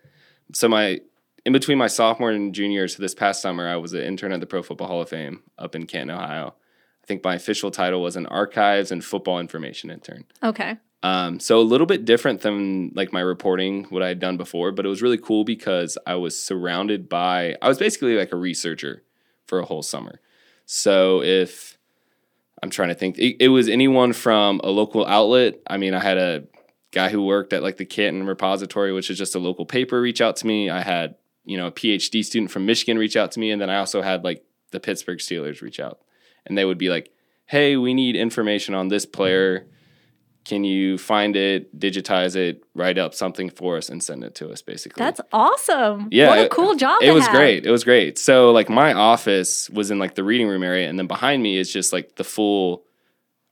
so 0.52 0.68
my 0.68 1.00
in 1.46 1.52
between 1.52 1.78
my 1.78 1.86
sophomore 1.86 2.32
and 2.32 2.52
junior 2.52 2.88
so 2.88 3.00
this 3.00 3.14
past 3.14 3.40
summer, 3.40 3.68
I 3.68 3.76
was 3.76 3.92
an 3.92 4.02
intern 4.02 4.32
at 4.32 4.40
the 4.40 4.46
Pro 4.46 4.64
Football 4.64 4.88
Hall 4.88 5.00
of 5.00 5.08
Fame 5.08 5.44
up 5.56 5.76
in 5.76 5.86
Canton, 5.86 6.16
Ohio. 6.16 6.56
I 7.02 7.06
think 7.06 7.22
my 7.22 7.36
official 7.36 7.70
title 7.70 8.02
was 8.02 8.16
an 8.16 8.26
archives 8.26 8.90
and 8.90 9.02
football 9.02 9.38
information 9.38 9.88
intern. 9.88 10.24
Okay. 10.42 10.76
Um, 11.04 11.38
so 11.38 11.60
a 11.60 11.62
little 11.62 11.86
bit 11.86 12.04
different 12.04 12.40
than 12.40 12.90
like 12.96 13.12
my 13.12 13.20
reporting, 13.20 13.84
what 13.90 14.02
I 14.02 14.08
had 14.08 14.18
done 14.18 14.36
before, 14.36 14.72
but 14.72 14.84
it 14.84 14.88
was 14.88 15.02
really 15.02 15.18
cool 15.18 15.44
because 15.44 15.96
I 16.04 16.16
was 16.16 16.36
surrounded 16.36 17.08
by, 17.08 17.54
I 17.62 17.68
was 17.68 17.78
basically 17.78 18.16
like 18.16 18.32
a 18.32 18.36
researcher 18.36 19.04
for 19.46 19.60
a 19.60 19.64
whole 19.64 19.84
summer. 19.84 20.20
So 20.64 21.22
if 21.22 21.78
I'm 22.60 22.70
trying 22.70 22.88
to 22.88 22.96
think, 22.96 23.18
it, 23.18 23.36
it 23.38 23.48
was 23.50 23.68
anyone 23.68 24.14
from 24.14 24.60
a 24.64 24.70
local 24.70 25.06
outlet. 25.06 25.60
I 25.68 25.76
mean, 25.76 25.94
I 25.94 26.00
had 26.00 26.18
a 26.18 26.44
guy 26.90 27.08
who 27.08 27.24
worked 27.24 27.52
at 27.52 27.62
like 27.62 27.76
the 27.76 27.84
Canton 27.84 28.26
Repository, 28.26 28.92
which 28.92 29.10
is 29.10 29.18
just 29.18 29.36
a 29.36 29.38
local 29.38 29.64
paper, 29.64 30.00
reach 30.00 30.20
out 30.20 30.34
to 30.38 30.46
me. 30.48 30.70
I 30.70 30.80
had, 30.80 31.14
you 31.46 31.56
know, 31.56 31.68
a 31.68 31.72
PhD 31.72 32.22
student 32.24 32.50
from 32.50 32.66
Michigan 32.66 32.98
reach 32.98 33.16
out 33.16 33.32
to 33.32 33.40
me. 33.40 33.50
And 33.50 33.60
then 33.62 33.70
I 33.70 33.78
also 33.78 34.02
had 34.02 34.22
like 34.24 34.44
the 34.72 34.80
Pittsburgh 34.80 35.18
Steelers 35.18 35.62
reach 35.62 35.80
out. 35.80 36.00
And 36.44 36.58
they 36.58 36.64
would 36.66 36.76
be 36.78 36.90
like, 36.90 37.10
hey, 37.46 37.76
we 37.76 37.94
need 37.94 38.16
information 38.16 38.74
on 38.74 38.88
this 38.88 39.06
player 39.06 39.66
can 40.44 40.62
you 40.62 40.96
find 40.96 41.34
it, 41.34 41.76
digitize 41.76 42.36
it, 42.36 42.62
write 42.72 42.98
up 42.98 43.12
something 43.14 43.50
for 43.50 43.76
us, 43.76 43.88
and 43.88 44.00
send 44.00 44.22
it 44.22 44.36
to 44.36 44.48
us? 44.50 44.62
Basically, 44.62 45.02
That's 45.02 45.20
awesome. 45.32 46.06
Yeah, 46.12 46.28
What 46.28 46.38
a 46.38 46.44
it- 46.44 46.50
cool 46.52 46.76
job. 46.76 47.02
it 47.02 47.10
was 47.10 47.26
great. 47.26 47.66
It 47.66 47.70
was 47.72 47.82
great. 47.82 48.16
So 48.16 48.52
like 48.52 48.68
my 48.68 48.92
office 48.92 49.68
was 49.70 49.90
in 49.90 49.98
like 49.98 50.14
the 50.14 50.22
reading 50.22 50.46
room 50.46 50.62
area, 50.62 50.88
and 50.88 50.96
then 51.00 51.08
behind 51.08 51.42
me 51.42 51.56
is 51.56 51.72
just 51.72 51.92
like 51.92 52.14
the 52.14 52.22
full 52.22 52.84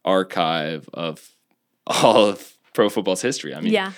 archive 0.04 0.88
of 0.94 1.28
all 1.86 2.26
of 2.26 2.56
pro 2.72 2.88
football's 2.88 3.22
history. 3.22 3.54
I 3.54 3.60
mean, 3.60 3.72
Yeah. 3.72 3.92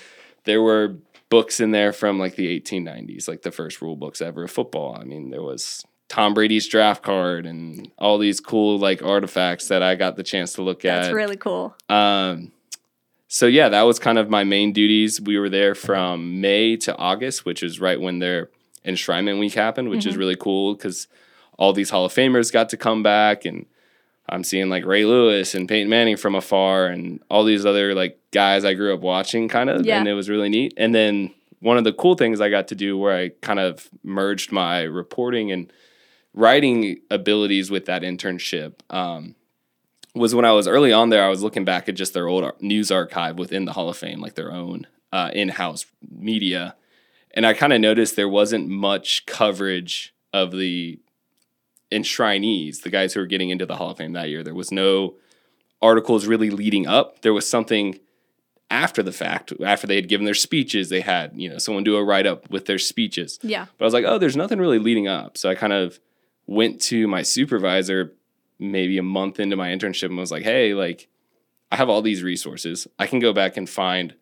there 0.44 0.62
were 0.62 0.96
books 1.28 1.60
in 1.60 1.70
there 1.70 1.92
from 1.92 2.18
like 2.18 2.36
the 2.36 2.60
1890s, 2.60 3.28
like 3.28 3.42
the 3.42 3.50
first 3.50 3.82
rule 3.82 3.96
books 3.96 4.20
ever 4.20 4.44
of 4.44 4.50
football. 4.50 4.96
I 4.98 5.04
mean, 5.04 5.30
there 5.30 5.42
was 5.42 5.84
Tom 6.08 6.34
Brady's 6.34 6.68
draft 6.68 7.02
card 7.02 7.46
and 7.46 7.90
all 7.98 8.18
these 8.18 8.40
cool 8.40 8.78
like 8.78 9.02
artifacts 9.02 9.68
that 9.68 9.82
I 9.82 9.94
got 9.94 10.16
the 10.16 10.22
chance 10.22 10.52
to 10.54 10.62
look 10.62 10.84
at. 10.84 11.02
That's 11.02 11.14
really 11.14 11.36
cool. 11.36 11.74
Um, 11.88 12.52
so 13.28 13.46
yeah, 13.46 13.68
that 13.68 13.82
was 13.82 13.98
kind 13.98 14.18
of 14.18 14.30
my 14.30 14.44
main 14.44 14.72
duties. 14.72 15.20
We 15.20 15.38
were 15.38 15.48
there 15.48 15.74
from 15.74 16.40
May 16.40 16.76
to 16.78 16.96
August, 16.96 17.44
which 17.44 17.62
is 17.62 17.80
right 17.80 18.00
when 18.00 18.20
their 18.20 18.50
enshrinement 18.84 19.40
week 19.40 19.54
happened, 19.54 19.88
which 19.88 20.06
is 20.06 20.16
really 20.16 20.36
cool 20.36 20.74
because 20.74 21.08
all 21.58 21.72
these 21.72 21.90
Hall 21.90 22.04
of 22.04 22.14
Famers 22.14 22.52
got 22.52 22.68
to 22.68 22.76
come 22.76 23.02
back, 23.02 23.44
and 23.44 23.66
I'm 24.28 24.44
seeing 24.44 24.68
like 24.68 24.84
Ray 24.84 25.04
Lewis 25.04 25.54
and 25.54 25.68
Peyton 25.68 25.88
Manning 25.88 26.16
from 26.16 26.34
afar, 26.34 26.86
and 26.86 27.20
all 27.30 27.44
these 27.44 27.64
other 27.66 27.94
like 27.94 28.18
guys 28.32 28.64
I 28.64 28.74
grew 28.74 28.92
up 28.94 29.00
watching, 29.00 29.48
kind 29.48 29.70
of, 29.70 29.86
Yeah. 29.86 29.98
and 29.98 30.08
it 30.08 30.14
was 30.14 30.28
really 30.28 30.48
neat. 30.48 30.74
And 30.76 30.94
then 30.94 31.32
one 31.60 31.78
of 31.78 31.84
the 31.84 31.92
cool 31.92 32.14
things 32.16 32.40
I 32.40 32.50
got 32.50 32.68
to 32.68 32.74
do, 32.74 32.98
where 32.98 33.16
I 33.16 33.28
kind 33.40 33.58
of 33.60 33.88
merged 34.02 34.52
my 34.52 34.82
reporting 34.82 35.50
and 35.52 35.72
writing 36.34 37.00
abilities 37.10 37.70
with 37.70 37.86
that 37.86 38.02
internship. 38.02 38.74
Um, 38.90 39.34
was 40.14 40.34
when 40.34 40.44
I 40.44 40.52
was 40.52 40.66
early 40.66 40.92
on 40.92 41.10
there, 41.10 41.24
I 41.24 41.28
was 41.28 41.42
looking 41.42 41.64
back 41.64 41.88
at 41.88 41.94
just 41.94 42.14
their 42.14 42.26
old 42.26 42.50
news 42.60 42.90
archive 42.90 43.38
within 43.38 43.64
the 43.64 43.72
Hall 43.72 43.88
of 43.88 43.96
Fame, 43.96 44.20
like 44.20 44.34
their 44.34 44.52
own 44.52 44.86
uh, 45.12 45.30
in 45.32 45.50
house 45.50 45.86
media. 46.10 46.74
And 47.32 47.46
I 47.46 47.52
kind 47.52 47.72
of 47.72 47.80
noticed 47.80 48.16
there 48.16 48.28
wasn't 48.28 48.68
much 48.68 49.26
coverage 49.26 50.14
of 50.32 50.52
the 50.52 50.98
enshrinees, 51.90 52.82
the 52.82 52.90
guys 52.90 53.14
who 53.14 53.20
were 53.20 53.26
getting 53.26 53.50
into 53.50 53.66
the 53.66 53.76
Hall 53.76 53.90
of 53.90 53.98
Fame 53.98 54.12
that 54.12 54.28
year. 54.28 54.42
There 54.42 54.54
was 54.54 54.72
no 54.72 55.14
articles 55.80 56.26
really 56.26 56.50
leading 56.50 56.86
up. 56.86 57.22
There 57.22 57.34
was 57.34 57.48
something 57.48 57.98
after 58.70 59.02
the 59.02 59.12
fact, 59.12 59.52
after 59.64 59.86
they 59.86 59.94
had 59.94 60.08
given 60.08 60.24
their 60.24 60.34
speeches, 60.34 60.88
they 60.88 61.00
had, 61.00 61.32
you 61.36 61.48
know, 61.48 61.58
someone 61.58 61.84
do 61.84 61.96
a 61.96 62.04
write 62.04 62.26
up 62.26 62.50
with 62.50 62.66
their 62.66 62.78
speeches. 62.78 63.38
Yeah. 63.42 63.66
But 63.78 63.84
I 63.84 63.86
was 63.86 63.94
like, 63.94 64.04
oh, 64.04 64.18
there's 64.18 64.36
nothing 64.36 64.58
really 64.58 64.80
leading 64.80 65.06
up. 65.06 65.38
So 65.38 65.48
I 65.48 65.54
kind 65.54 65.72
of 65.72 66.00
went 66.46 66.80
to 66.82 67.06
my 67.06 67.22
supervisor 67.22 68.12
maybe 68.58 68.98
a 68.98 69.02
month 69.02 69.38
into 69.38 69.56
my 69.56 69.68
internship 69.68 70.06
and 70.06 70.16
was 70.16 70.32
like, 70.32 70.42
hey, 70.42 70.74
like, 70.74 71.08
I 71.70 71.76
have 71.76 71.88
all 71.88 72.02
these 72.02 72.22
resources. 72.22 72.88
I 72.98 73.06
can 73.06 73.18
go 73.18 73.32
back 73.32 73.56
and 73.56 73.68
find 73.68 74.14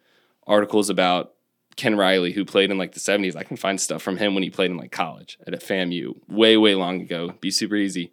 articles 0.46 0.90
about 0.90 1.33
Ken 1.76 1.96
Riley, 1.96 2.32
who 2.32 2.44
played 2.44 2.70
in 2.70 2.78
like 2.78 2.92
the 2.92 3.00
70s. 3.00 3.36
I 3.36 3.42
can 3.42 3.56
find 3.56 3.80
stuff 3.80 4.02
from 4.02 4.16
him 4.16 4.34
when 4.34 4.42
he 4.42 4.50
played 4.50 4.70
in 4.70 4.76
like 4.76 4.92
college 4.92 5.38
at 5.46 5.52
FAMU 5.54 6.14
way, 6.28 6.56
way 6.56 6.74
long 6.74 7.00
ago. 7.00 7.34
Be 7.40 7.50
super 7.50 7.76
easy. 7.76 8.12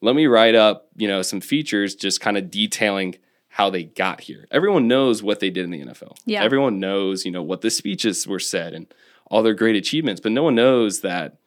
Let 0.00 0.14
me 0.14 0.26
write 0.26 0.54
up, 0.54 0.88
you 0.96 1.08
know, 1.08 1.22
some 1.22 1.40
features 1.40 1.94
just 1.94 2.20
kind 2.20 2.36
of 2.36 2.50
detailing 2.50 3.16
how 3.48 3.70
they 3.70 3.84
got 3.84 4.22
here. 4.22 4.46
Everyone 4.50 4.88
knows 4.88 5.22
what 5.22 5.40
they 5.40 5.50
did 5.50 5.64
in 5.64 5.70
the 5.70 5.84
NFL. 5.84 6.16
Yeah. 6.26 6.42
Everyone 6.42 6.80
knows, 6.80 7.24
you 7.24 7.30
know, 7.30 7.42
what 7.42 7.60
the 7.60 7.70
speeches 7.70 8.26
were 8.26 8.40
said 8.40 8.74
and 8.74 8.92
all 9.30 9.42
their 9.42 9.54
great 9.54 9.76
achievements, 9.76 10.20
but 10.20 10.32
no 10.32 10.42
one 10.42 10.54
knows 10.54 11.00
that 11.00 11.38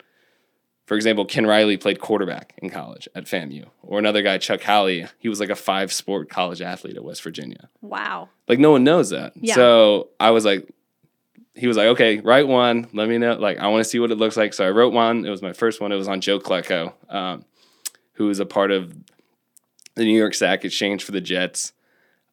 for 0.88 0.96
example, 0.96 1.26
Ken 1.26 1.46
Riley 1.46 1.76
played 1.76 2.00
quarterback 2.00 2.54
in 2.60 2.70
college 2.70 3.10
at 3.14 3.26
FAMU, 3.26 3.66
or 3.84 4.00
another 4.00 4.22
guy, 4.22 4.38
Chuck 4.38 4.62
Howley, 4.62 5.06
he 5.20 5.28
was 5.28 5.42
like 5.42 5.50
a 5.50 5.56
five 5.56 5.92
sport 5.92 6.30
college 6.30 6.62
athlete 6.62 6.96
at 6.96 7.04
West 7.04 7.22
Virginia. 7.22 7.70
Wow. 7.82 8.30
Like 8.48 8.58
no 8.58 8.72
one 8.72 8.86
knows 8.86 9.10
that. 9.10 9.34
Yeah. 9.36 9.56
So 9.56 10.10
I 10.18 10.32
was 10.32 10.46
like, 10.46 10.74
he 11.58 11.68
was 11.68 11.78
like, 11.78 11.88
okay, 11.88 12.20
write 12.20 12.48
one. 12.48 12.88
Let 12.94 13.10
me 13.10 13.18
know. 13.18 13.34
Like 13.34 13.58
I 13.58 13.68
want 13.68 13.84
to 13.84 13.90
see 13.90 14.00
what 14.00 14.12
it 14.12 14.18
looks 14.18 14.38
like. 14.38 14.54
So 14.54 14.66
I 14.66 14.70
wrote 14.70 14.94
one. 14.94 15.26
It 15.26 15.30
was 15.30 15.42
my 15.42 15.54
first 15.54 15.82
one. 15.82 15.92
It 15.92 15.96
was 15.96 16.08
on 16.08 16.22
Joe 16.22 16.40
Klecko, 16.40 16.94
um, 17.10 17.46
who 18.14 18.28
was 18.28 18.40
a 18.40 18.46
part 18.46 18.72
of 18.72 18.96
the 19.96 20.06
New 20.06 20.18
York 20.18 20.34
Sack 20.34 20.64
Exchange 20.64 21.04
for 21.04 21.12
the 21.12 21.22
Jets. 21.22 21.74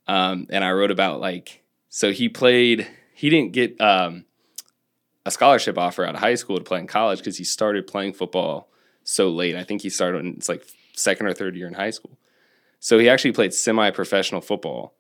Um, 0.07 0.47
and 0.51 0.63
I 0.63 0.73
wrote 0.73 0.91
about 0.91 1.21
like 1.21 1.63
so 1.89 2.13
he 2.13 2.29
played 2.29 2.87
he 3.15 3.31
didn't 3.31 3.53
get 3.53 3.81
um, 3.81 4.25
a 5.25 5.31
scholarship 5.31 5.79
offer 5.79 6.05
out 6.05 6.15
of 6.15 6.21
high 6.21 6.35
school 6.35 6.59
to 6.59 6.65
play 6.65 6.81
in 6.81 6.87
college 6.87 7.19
because 7.19 7.39
he 7.39 7.45
started 7.45 7.87
playing 7.87 8.13
football 8.13 8.69
so 9.05 9.31
late. 9.31 9.57
I 9.57 9.65
think 9.65 9.83
he 9.83 9.91
started 9.91 10.19
in 10.19 10.35
it's 10.35 10.49
like 10.49 10.67
second 10.93 11.27
or 11.27 11.35
third 11.35 11.57
year 11.57 11.67
in 11.67 11.75
high 11.75 11.91
school. 11.91 12.19
So 12.81 12.99
he 12.99 13.09
actually 13.09 13.33
played 13.33 13.55
semi-professional 13.55 14.43
football 14.43 14.95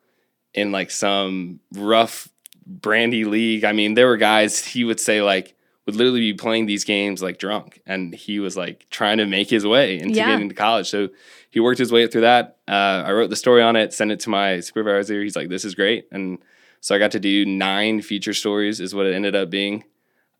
in 0.54 0.72
like 0.72 0.90
some 0.90 1.60
rough 1.74 2.28
brandy 2.66 3.24
league. 3.24 3.64
I 3.64 3.72
mean, 3.72 3.94
there 3.94 4.06
were 4.06 4.16
guys 4.16 4.64
he 4.64 4.84
would 4.84 5.00
say 5.00 5.22
like 5.22 5.54
would 5.86 5.96
literally 5.96 6.20
be 6.20 6.32
playing 6.34 6.66
these 6.66 6.84
games 6.84 7.22
like 7.22 7.38
drunk, 7.38 7.80
and 7.86 8.14
he 8.14 8.40
was 8.40 8.56
like 8.56 8.86
trying 8.90 9.18
to 9.18 9.26
make 9.26 9.50
his 9.50 9.66
way 9.66 9.98
into 9.98 10.14
Yeah. 10.16 10.28
getting 10.28 10.48
to 10.48 10.54
college. 10.54 10.88
So 10.88 11.10
he 11.50 11.60
worked 11.60 11.78
his 11.78 11.92
way 11.92 12.06
through 12.06 12.22
that. 12.22 12.56
Uh, 12.66 13.04
I 13.06 13.12
wrote 13.12 13.28
the 13.30 13.36
story 13.36 13.62
on 13.62 13.76
it, 13.76 13.92
sent 13.92 14.10
it 14.10 14.20
to 14.20 14.30
my 14.30 14.60
supervisor. 14.60 15.22
He's 15.22 15.36
like, 15.36 15.48
"This 15.50 15.64
is 15.64 15.74
great," 15.74 16.06
and 16.10 16.38
so 16.80 16.94
I 16.94 16.98
got 16.98 17.10
to 17.12 17.20
do 17.20 17.44
nine 17.46 18.00
feature 18.02 18.32
stories, 18.34 18.80
is 18.80 18.94
what 18.94 19.06
it 19.06 19.14
ended 19.14 19.34
up 19.36 19.50
being 19.50 19.84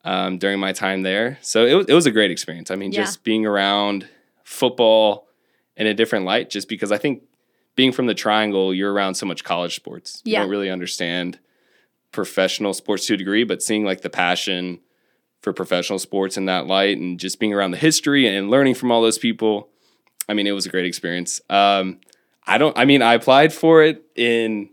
um, 0.05 0.37
during 0.39 0.59
my 0.61 0.73
time 0.73 1.03
there. 1.03 1.39
So 1.41 1.65
it 1.67 1.75
was, 1.75 1.87
it 1.89 1.95
was 1.95 2.05
a 2.07 2.11
great 2.11 2.31
experience. 2.31 2.71
I 2.71 2.77
mean, 2.77 2.93
Yeah. 2.93 3.03
just 3.03 3.25
being 3.25 3.47
around 3.47 4.07
football 4.43 5.27
in 5.77 5.87
a 5.87 5.95
different 5.95 6.25
light, 6.25 6.51
just 6.51 6.69
because 6.69 6.93
I 6.93 6.99
think 6.99 7.23
being 7.77 7.93
from 7.93 8.07
the 8.07 8.15
Triangle, 8.15 8.73
you're 8.75 8.93
around 8.93 9.15
so 9.15 9.27
much 9.27 9.43
college 9.45 9.75
sports. 9.75 10.23
You 10.25 10.37
don't 10.37 10.49
really 10.51 10.71
understand 10.71 11.39
professional 12.15 12.73
sports 12.73 13.07
to 13.07 13.15
a 13.15 13.17
degree, 13.17 13.45
but 13.45 13.63
seeing 13.63 13.85
like 13.85 14.01
the 14.01 14.11
passion 14.11 14.81
for 15.43 15.53
professional 15.53 15.99
sports 15.99 16.37
in 16.37 16.47
that 16.47 16.67
light 16.67 16.97
and 16.97 17.21
just 17.21 17.39
being 17.39 17.53
around 17.53 17.73
the 17.73 17.77
history 17.77 18.27
and 18.27 18.51
learning 18.51 18.75
from 18.75 18.91
all 18.91 19.03
those 19.03 19.19
people, 19.19 19.69
I 20.29 20.33
mean, 20.33 20.47
it 20.47 20.53
was 20.53 20.65
a 20.65 20.71
great 20.71 20.87
experience. 20.87 21.41
Um, 21.51 22.01
I 22.47 22.57
don't, 22.57 22.77
I 22.79 22.85
mean, 22.87 23.03
I 23.03 23.15
applied 23.15 23.53
for 23.53 23.83
it 23.83 24.05
in, 24.17 24.71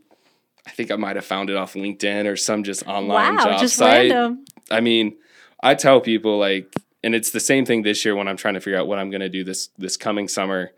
I 0.66 0.70
think 0.70 0.92
I 0.92 0.96
might 0.96 1.16
have 1.18 1.26
found 1.26 1.50
it 1.50 1.58
off 1.58 1.74
LinkedIn 1.74 2.26
or 2.32 2.38
some 2.38 2.64
just 2.64 2.88
online 2.88 3.36
wow, 3.36 3.44
job 3.44 3.60
just 3.60 3.76
site. 3.76 4.12
random. 4.12 4.46
I 4.70 4.80
mean, 4.80 5.18
I 5.62 5.76
tell 5.76 6.00
people 6.00 6.40
like, 6.40 6.74
and 7.04 7.16
it's 7.16 7.32
the 7.32 7.40
same 7.40 7.66
thing 7.66 7.82
this 7.82 8.06
year 8.06 8.16
when 8.16 8.28
I'm 8.28 8.38
trying 8.38 8.54
to 8.54 8.62
figure 8.62 8.80
out 8.80 8.88
what 8.88 9.00
I'm 9.00 9.10
going 9.10 9.22
to 9.22 9.30
do 9.30 9.44
this 9.44 9.70
this 9.78 9.98
coming 9.98 10.28
summer. 10.28 10.72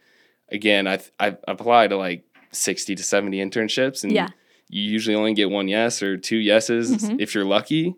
Again, 0.49 0.87
I 0.87 0.99
I 1.19 1.35
apply 1.47 1.89
to 1.89 1.97
like 1.97 2.23
sixty 2.51 2.95
to 2.95 3.03
seventy 3.03 3.39
internships, 3.39 4.03
and 4.03 4.13
Yeah. 4.13 4.29
You 4.69 4.81
usually 4.81 5.15
only 5.15 5.33
get 5.33 5.49
one 5.49 5.67
yes 5.67 6.01
or 6.01 6.17
two 6.17 6.37
yeses 6.37 6.91
Mhm. 6.91 7.17
if 7.19 7.35
you're 7.35 7.45
lucky. 7.45 7.95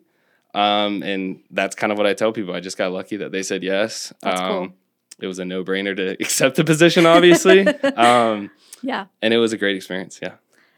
Um, 0.53 1.03
and 1.03 1.41
that's 1.51 1.75
kind 1.75 1.91
of 1.91 1.97
what 1.97 2.07
I 2.07 2.13
tell 2.13 2.31
people. 2.31 2.53
I 2.53 2.59
just 2.61 2.77
got 2.77 2.91
lucky 2.91 3.17
that 3.17 3.31
they 3.31 3.43
said 3.43 3.61
yes. 3.63 4.13
That's 4.21 4.39
um, 4.41 4.47
cool. 4.47 4.73
It 5.19 5.27
was 5.27 5.39
a 5.39 5.45
no 5.45 5.63
brainer 5.63 5.95
to 5.95 6.09
accept 6.21 6.55
the 6.55 6.63
position, 6.63 7.05
obviously. 7.05 7.67
um, 7.95 8.49
Yeah. 8.81 9.05
and 9.21 9.33
it 9.33 9.37
was 9.37 9.51
a 9.53 9.57
great 9.57 9.75
experience. 9.75 10.19
Yeah. 10.21 10.35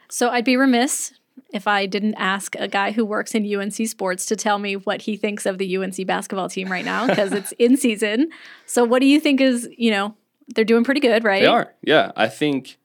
So 0.09 0.29
I'd 0.29 0.45
be 0.45 0.55
remiss 0.57 1.13
if 1.53 1.67
I 1.67 1.85
didn't 1.85 2.15
ask 2.15 2.55
a 2.55 2.67
guy 2.67 2.91
who 2.91 3.05
works 3.05 3.35
in 3.35 3.45
UNC 3.45 3.87
sports 3.87 4.25
to 4.27 4.35
tell 4.35 4.57
me 4.59 4.75
what 4.75 5.03
he 5.03 5.15
thinks 5.15 5.45
of 5.45 5.57
the 5.59 5.77
UNC 5.77 6.05
basketball 6.07 6.49
team 6.49 6.69
right 6.71 6.85
now 6.85 7.05
because 7.07 7.31
it's 7.31 7.51
in 7.59 7.77
season. 7.77 8.29
So 8.65 8.83
what 8.83 8.99
do 8.99 9.05
you 9.05 9.19
think 9.19 9.39
is, 9.41 9.69
you 9.77 9.91
know, 9.91 10.15
they're 10.55 10.65
doing 10.65 10.83
pretty 10.83 11.01
good, 11.01 11.23
right? 11.23 11.41
They 11.41 11.47
are. 11.47 11.73
Yeah, 11.83 12.11
I 12.15 12.27
think 12.27 12.77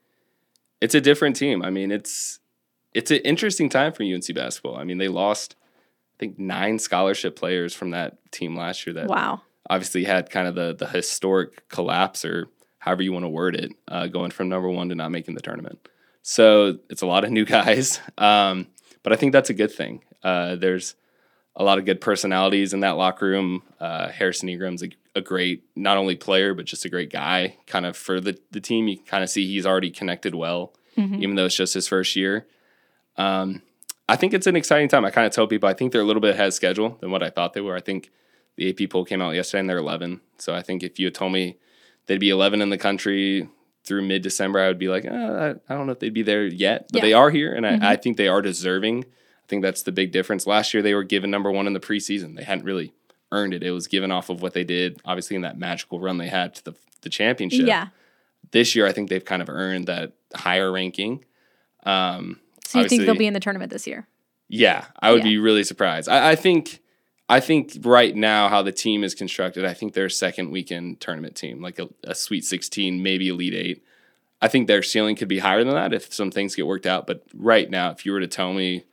it's 0.81 0.93
a 0.95 1.01
different 1.01 1.35
team. 1.35 1.63
I 1.63 1.69
mean, 1.71 1.91
it's 1.91 2.39
it's 2.93 3.11
an 3.11 3.17
interesting 3.19 3.69
time 3.69 3.93
for 3.93 4.03
UNC 4.03 4.33
basketball. 4.35 4.75
I 4.77 4.83
mean, 4.83 4.97
they 4.97 5.07
lost 5.07 5.55
I 6.15 6.17
think 6.19 6.37
nine 6.39 6.79
scholarship 6.79 7.35
players 7.35 7.73
from 7.73 7.89
that 7.91 8.17
team 8.31 8.55
last 8.55 8.85
year 8.85 8.93
that 8.93 9.07
Wow. 9.07 9.41
obviously 9.69 10.03
had 10.03 10.29
kind 10.29 10.47
of 10.47 10.55
the 10.55 10.73
the 10.73 10.87
historic 10.87 11.67
collapse 11.69 12.23
or 12.23 12.47
however 12.79 13.01
you 13.01 13.11
want 13.13 13.23
to 13.25 13.29
word 13.29 13.55
it, 13.55 13.71
uh, 13.87 14.07
going 14.07 14.29
from 14.31 14.49
number 14.49 14.69
one 14.69 14.89
to 14.89 14.95
not 14.95 15.09
making 15.11 15.35
the 15.35 15.41
tournament. 15.41 15.87
So 16.21 16.77
it's 16.89 17.01
a 17.01 17.07
lot 17.07 17.23
of 17.23 17.31
new 17.31 17.45
guys, 17.57 17.99
um, 18.17 18.67
but 19.03 19.11
I 19.13 19.15
think 19.15 19.31
that's 19.33 19.49
a 19.49 19.53
good 19.53 19.71
thing. 19.71 20.03
Uh, 20.23 20.55
there's 20.55 20.95
a 21.55 21.63
lot 21.63 21.77
of 21.77 21.85
good 21.85 21.99
personalities 22.01 22.73
in 22.73 22.79
that 22.81 22.91
locker 22.97 23.27
room. 23.27 23.61
Uh, 23.79 24.07
Harrison 24.09 24.49
Ingram's 24.49 24.83
a, 24.83 24.89
a 25.15 25.21
great 25.21 25.63
not 25.75 25.97
only 25.97 26.15
player 26.15 26.53
but 26.53 26.65
just 26.65 26.85
a 26.85 26.89
great 26.89 27.11
guy. 27.11 27.57
Kind 27.67 27.85
of 27.85 27.97
for 27.97 28.19
the 28.21 28.37
the 28.51 28.61
team, 28.61 28.87
you 28.87 28.97
can 28.97 29.05
kind 29.05 29.23
of 29.23 29.29
see 29.29 29.45
he's 29.47 29.65
already 29.65 29.89
connected 29.91 30.35
well, 30.35 30.73
Mhm. 30.97 31.21
even 31.21 31.35
though 31.35 31.45
it's 31.45 31.55
just 31.57 31.73
his 31.73 31.87
first 31.87 32.15
year. 32.15 32.45
Um, 33.17 33.61
I 34.09 34.15
think 34.15 34.33
it's 34.33 34.47
an 34.47 34.55
exciting 34.55 34.87
time. 34.89 35.05
I 35.05 35.11
kind 35.11 35.25
of 35.25 35.33
tell 35.33 35.47
people 35.47 35.69
I 35.69 35.73
think 35.73 35.91
they're 35.91 36.01
a 36.01 36.05
little 36.05 36.21
bit 36.21 36.31
ahead 36.31 36.47
of 36.47 36.53
schedule 36.53 36.97
than 36.99 37.11
what 37.11 37.23
I 37.23 37.29
thought 37.29 37.53
they 37.53 37.61
were. 37.61 37.75
I 37.75 37.79
think 37.81 38.11
the 38.57 38.69
AP 38.69 38.89
poll 38.89 39.05
came 39.05 39.21
out 39.21 39.31
yesterday 39.35 39.61
and 39.61 39.69
they're 39.69 39.77
11. 39.77 40.21
So 40.37 40.53
I 40.53 40.61
think 40.61 40.83
if 40.83 40.99
you 40.99 41.07
had 41.07 41.15
told 41.15 41.31
me 41.31 41.57
they'd 42.07 42.19
be 42.19 42.29
11 42.29 42.61
in 42.61 42.69
the 42.69 42.77
country 42.77 43.47
through 43.85 44.01
mid 44.03 44.21
December, 44.21 44.59
I 44.59 44.67
would 44.67 44.79
be 44.79 44.89
like, 44.89 45.05
uh, 45.05 45.55
I, 45.69 45.73
don't 45.73 45.85
know 45.87 45.93
if 45.93 45.99
they'd 45.99 46.13
be 46.13 46.21
there 46.21 46.45
yet, 46.45 46.87
but 46.91 46.99
Yeah. 46.99 47.05
they 47.07 47.13
are 47.13 47.29
here, 47.29 47.53
and 47.53 47.65
Mhm. 47.65 47.81
I, 47.83 47.91
I 47.93 47.95
think 47.95 48.17
they 48.17 48.27
are 48.27 48.41
deserving. 48.41 49.03
I 49.05 49.47
think 49.47 49.61
that's 49.61 49.83
the 49.83 49.91
big 49.91 50.11
difference. 50.11 50.45
Last 50.47 50.73
year 50.73 50.81
they 50.83 50.93
were 50.93 51.03
given 51.03 51.29
number 51.31 51.51
one 51.51 51.67
in 51.67 51.73
the 51.73 51.79
preseason. 51.79 52.35
They 52.37 52.43
hadn't 52.43 52.65
really 52.65 52.93
earned 53.31 53.53
it. 53.53 53.63
It 53.63 53.71
was 53.71 53.87
given 53.87 54.11
off 54.11 54.29
of 54.29 54.41
what 54.41 54.53
they 54.53 54.63
did, 54.63 55.01
obviously 55.05 55.35
in 55.35 55.41
that 55.41 55.57
magical 55.57 55.99
run 55.99 56.17
they 56.17 56.27
had 56.27 56.55
to 56.55 56.63
the 56.65 56.73
the 57.01 57.09
championship. 57.09 57.67
Yeah. 57.67 57.87
This 58.51 58.75
year, 58.77 58.85
I 58.87 58.93
think 58.93 59.09
they've 59.09 59.25
kind 59.25 59.41
of 59.41 59.49
earned 59.49 59.87
that 59.87 60.13
higher 60.33 60.71
ranking. 60.71 61.25
Um, 61.85 62.39
So 62.65 62.79
you 62.79 62.87
think 62.89 63.05
they'll 63.05 63.15
be 63.15 63.27
in 63.27 63.33
the 63.33 63.39
tournament 63.39 63.71
this 63.71 63.85
year? 63.87 64.07
yeah, 64.49 64.85
I 64.99 65.11
would 65.11 65.19
Yeah. 65.23 65.29
be 65.31 65.37
really 65.37 65.63
surprised. 65.63 66.07
I, 66.09 66.31
I 66.31 66.35
think, 66.35 66.79
I 67.29 67.39
think 67.39 67.77
right 67.83 68.15
now 68.15 68.49
how 68.49 68.61
the 68.61 68.71
team 68.71 69.03
is 69.03 69.15
constructed, 69.15 69.65
I 69.65 69.73
think 69.73 69.93
they're 69.93 70.05
a 70.05 70.11
second 70.11 70.51
weekend 70.51 70.99
tournament 70.99 71.35
team, 71.35 71.61
like 71.61 71.79
a, 71.79 71.89
a 72.03 72.13
Sweet 72.13 72.45
16, 72.45 73.01
maybe 73.01 73.29
Elite 73.29 73.53
Eight. 73.55 73.83
I 74.41 74.47
think 74.49 74.67
their 74.67 74.83
ceiling 74.83 75.15
could 75.15 75.29
be 75.29 75.39
higher 75.39 75.63
than 75.63 75.73
that 75.73 75.93
if 75.93 76.13
some 76.13 76.29
things 76.29 76.53
get 76.55 76.67
worked 76.67 76.85
out. 76.85 77.07
But 77.07 77.23
right 77.33 77.69
now, 77.69 77.91
if 77.91 78.05
you 78.05 78.11
were 78.11 78.19
to 78.19 78.27
tell 78.27 78.53
me 78.53 78.83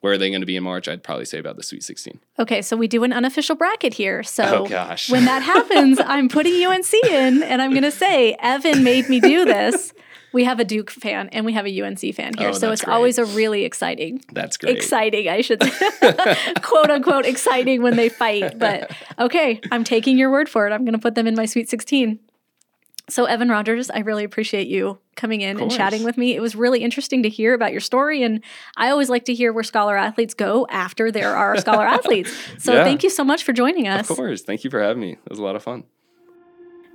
where 0.00 0.12
are 0.14 0.18
they 0.18 0.28
going 0.30 0.40
to 0.42 0.46
be 0.46 0.56
in 0.56 0.64
March, 0.64 0.88
I'd 0.88 1.02
probably 1.04 1.24
say 1.24 1.38
about 1.38 1.56
the 1.56 1.62
Sweet 1.62 1.82
16. 1.84 2.18
Okay, 2.40 2.60
so 2.60 2.76
we 2.76 2.86
do 2.88 3.02
an 3.04 3.12
unofficial 3.12 3.54
bracket 3.56 3.94
here. 3.94 4.22
So 4.22 4.64
Oh, 4.64 4.66
gosh. 4.66 5.08
when 5.08 5.24
that 5.24 5.42
happens, 5.54 5.98
I'm 6.04 6.28
putting 6.28 6.62
UNC 6.62 6.92
in 7.08 7.42
and 7.44 7.62
I'm 7.62 7.70
going 7.70 7.84
to 7.84 7.90
say, 7.92 8.36
Evan 8.40 8.82
made 8.84 9.08
me 9.08 9.20
do 9.20 9.44
this. 9.44 9.92
We 10.36 10.44
have 10.44 10.60
a 10.60 10.64
Duke 10.66 10.90
fan 10.90 11.30
and 11.32 11.46
we 11.46 11.54
have 11.54 11.66
a 11.66 11.82
UNC 11.82 12.14
fan 12.14 12.34
here. 12.36 12.50
Oh, 12.50 12.52
so 12.52 12.70
it's 12.70 12.84
great. 12.84 12.92
always 12.94 13.16
a 13.16 13.24
really 13.24 13.64
exciting, 13.64 14.22
That's 14.32 14.58
great. 14.58 14.76
exciting, 14.76 15.30
I 15.30 15.40
should 15.40 15.62
say, 15.62 16.36
quote 16.62 16.90
unquote, 16.90 17.24
exciting 17.24 17.80
when 17.82 17.96
they 17.96 18.10
fight. 18.10 18.58
But 18.58 18.90
okay, 19.18 19.60
I'm 19.72 19.82
taking 19.82 20.18
your 20.18 20.30
word 20.30 20.50
for 20.50 20.66
it. 20.68 20.72
I'm 20.74 20.84
going 20.84 20.92
to 20.92 20.98
put 20.98 21.14
them 21.14 21.26
in 21.26 21.34
my 21.36 21.46
Sweet 21.46 21.70
16. 21.70 22.18
So, 23.08 23.24
Evan 23.24 23.48
Rogers, 23.48 23.88
I 23.88 24.00
really 24.00 24.24
appreciate 24.24 24.66
you 24.66 24.98
coming 25.14 25.40
in 25.40 25.58
and 25.58 25.70
chatting 25.70 26.02
with 26.02 26.18
me. 26.18 26.34
It 26.36 26.40
was 26.42 26.54
really 26.54 26.80
interesting 26.82 27.22
to 27.22 27.30
hear 27.30 27.54
about 27.54 27.72
your 27.72 27.80
story. 27.80 28.22
And 28.22 28.42
I 28.76 28.90
always 28.90 29.08
like 29.08 29.24
to 29.26 29.34
hear 29.34 29.54
where 29.54 29.64
scholar 29.64 29.96
athletes 29.96 30.34
go 30.34 30.66
after 30.70 31.10
there 31.10 31.34
are 31.34 31.56
scholar 31.56 31.86
athletes. 31.86 32.30
So, 32.58 32.72
Yeah. 32.74 32.84
thank 32.84 33.02
you 33.04 33.08
so 33.10 33.24
much 33.24 33.42
for 33.42 33.54
joining 33.54 33.88
us. 33.88 34.10
Of 34.10 34.16
course. 34.16 34.42
Thank 34.42 34.64
you 34.64 34.70
for 34.70 34.82
having 34.82 35.00
me. 35.00 35.12
It 35.12 35.30
was 35.30 35.38
a 35.38 35.42
lot 35.44 35.56
of 35.56 35.62
fun. 35.62 35.84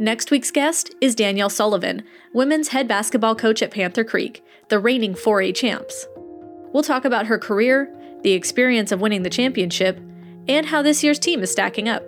Next 0.01 0.31
week's 0.31 0.49
guest 0.49 0.95
is 0.99 1.13
Danielle 1.13 1.51
Sullivan, 1.51 2.01
women's 2.33 2.69
head 2.69 2.87
basketball 2.87 3.35
coach 3.35 3.61
at 3.61 3.69
Panther 3.69 4.03
Creek, 4.03 4.43
the 4.69 4.79
reigning 4.79 5.13
4A 5.13 5.53
champs. 5.53 6.07
We'll 6.73 6.81
talk 6.81 7.05
about 7.05 7.27
her 7.27 7.37
career, 7.37 7.95
the 8.23 8.31
experience 8.31 8.91
of 8.91 8.99
winning 8.99 9.21
the 9.21 9.29
championship, 9.29 9.99
and 10.47 10.65
how 10.65 10.81
this 10.81 11.03
year's 11.03 11.19
team 11.19 11.43
is 11.43 11.51
stacking 11.51 11.87
up. 11.87 12.01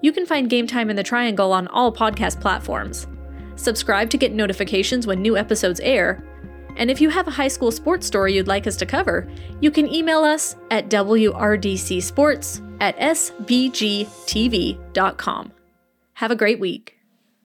You 0.00 0.10
can 0.10 0.26
find 0.26 0.50
Game 0.50 0.66
Time 0.66 0.90
in 0.90 0.96
the 0.96 1.04
Triangle 1.04 1.52
on 1.52 1.68
all 1.68 1.94
podcast 1.94 2.40
platforms. 2.40 3.06
Subscribe 3.54 4.10
to 4.10 4.18
get 4.18 4.32
notifications 4.32 5.06
when 5.06 5.22
new 5.22 5.36
episodes 5.36 5.78
air. 5.78 6.24
And 6.76 6.90
if 6.90 7.00
you 7.00 7.10
have 7.10 7.28
a 7.28 7.30
high 7.30 7.46
school 7.46 7.70
sports 7.70 8.08
story 8.08 8.34
you'd 8.34 8.48
like 8.48 8.66
us 8.66 8.74
to 8.78 8.86
cover, 8.86 9.30
you 9.60 9.70
can 9.70 9.86
email 9.86 10.24
us 10.24 10.56
at 10.72 10.88
wrdcsports 10.88 12.60
at 12.80 12.98
sbgtv.com. 12.98 14.02
Have 16.22 16.30
a 16.30 16.36
great 16.36 16.60
week. 16.60 17.01